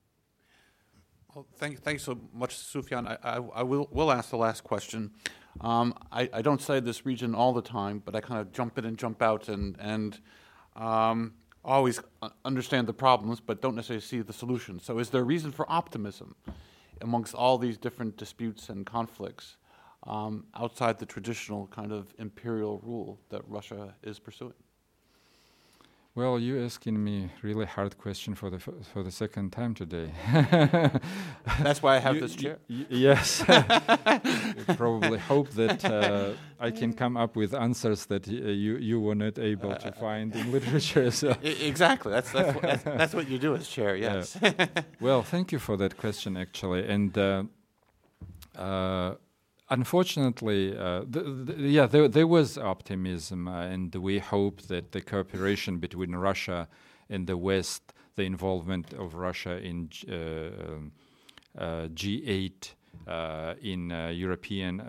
[1.34, 3.06] Well, thank, thanks so much, Sufian.
[3.06, 5.12] I, I, I will, will ask the last question.
[5.60, 8.78] Um, I, I don't say this region all the time, but I kind of jump
[8.78, 10.18] in and jump out and, and
[10.74, 14.84] um, always uh, understand the problems, but don't necessarily see the solutions.
[14.84, 16.34] So, is there a reason for optimism
[17.00, 19.56] amongst all these different disputes and conflicts
[20.06, 24.54] um, outside the traditional kind of imperial rule that Russia is pursuing?
[26.20, 30.08] Well, you're asking me really hard question for the f- for the second time today.
[31.64, 32.56] That's why I have You- this chair.
[32.68, 33.42] y- yes,
[34.58, 36.32] You probably hope that uh,
[36.66, 39.92] I can come up with answers that y- uh, you you were not able to
[39.92, 41.10] find in literature.
[41.10, 41.28] So.
[41.30, 42.12] I- exactly.
[42.12, 44.14] That's, that's, what, that's, that's what you do as chair, Yeah.
[44.16, 44.38] yes.
[45.00, 46.82] Well, thank you for that question, actually.
[46.94, 47.44] And uh,
[48.58, 49.14] uh,
[49.70, 51.04] unfortunately, uh,
[51.56, 56.68] yeah, there, there was optimism, uh, and we hope that the cooperation between Russia
[57.08, 60.92] and the West, the involvement of Russia in G- uh, um,
[61.58, 62.74] uh, G8,
[63.06, 64.82] uh, in European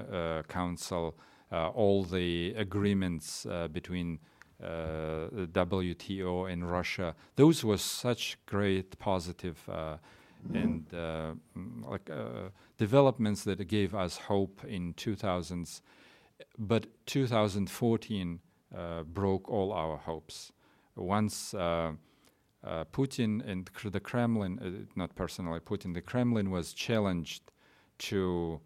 [0.48, 1.16] Council,
[1.52, 4.20] all the agreements between
[4.62, 7.16] WTO and Russia.
[7.36, 9.58] Those were such great positive
[10.54, 15.82] and uh, mm, like uh, developments that gave us hope in 2000s.
[16.58, 18.40] But 2014
[18.76, 20.52] uh, broke all our hopes.
[20.96, 21.92] Once uh,
[22.64, 27.52] uh, Putin and the Kremlin, uh, not personally Putin, the Kremlin was challenged
[28.00, 28.60] to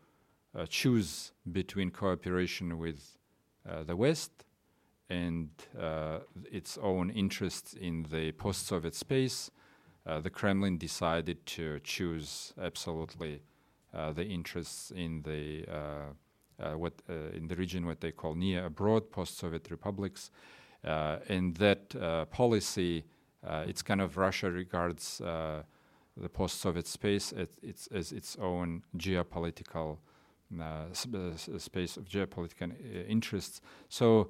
[0.70, 3.18] choose between cooperation with
[3.86, 4.46] the West
[5.10, 5.50] and
[6.50, 9.52] its own interests in the post Soviet space,
[10.06, 13.42] uh, the Kremlin decided to choose absolutely
[13.94, 16.14] uh, the interests in the uh,
[16.58, 20.32] uh, what uh, in the region what they call near abroad post-Soviet republics,
[20.86, 23.04] uh, and that uh, policy,
[23.68, 29.98] it's kind of Russia regards the post-Soviet space as its, as its own geopolitical
[30.96, 32.72] sp- space of geopolitical
[33.08, 33.60] interests.
[33.90, 34.30] So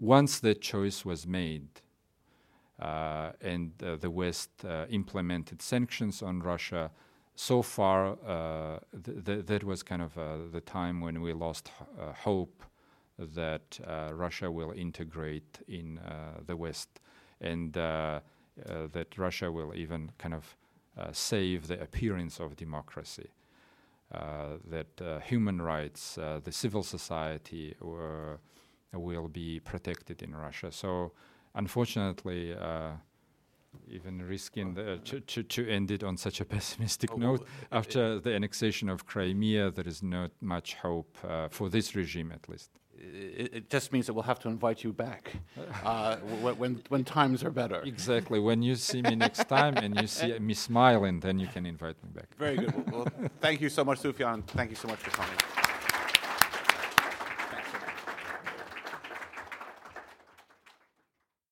[0.00, 1.68] once that choice was made,
[2.78, 6.90] and uh, the West uh, implemented sanctions on Russia.
[7.36, 11.70] So far, uh, th- th- that was kind of uh, the time when we lost
[11.98, 12.62] uh, hope
[13.18, 17.00] that uh, Russia will integrate in uh, the West
[17.40, 18.20] and uh,
[18.68, 20.56] uh, that Russia will even kind of
[20.96, 23.30] uh, save the appearance of democracy.
[24.12, 30.70] Uh, that uh, human rights, uh, the civil society will be protected in Russia.
[30.70, 31.12] So,
[31.54, 32.92] unfortunately, uh,
[33.88, 37.48] even risking the, to, to, to end it on such a pessimistic Oh, note, well,
[37.80, 42.48] after the annexation of Crimea, there is not much hope uh, for this regime, at
[42.48, 42.70] least.
[42.96, 45.32] It, it just means that we'll have to invite you back
[45.84, 47.82] uh, when, when times are better.
[47.82, 48.38] Exactly.
[48.38, 51.96] When you see me next time and you see me smiling, then you can invite
[52.04, 52.28] me back.
[52.38, 52.92] Very good.
[52.92, 54.44] Well, well, thank you so much, Sufian.
[54.46, 55.36] Thank you so much for coming.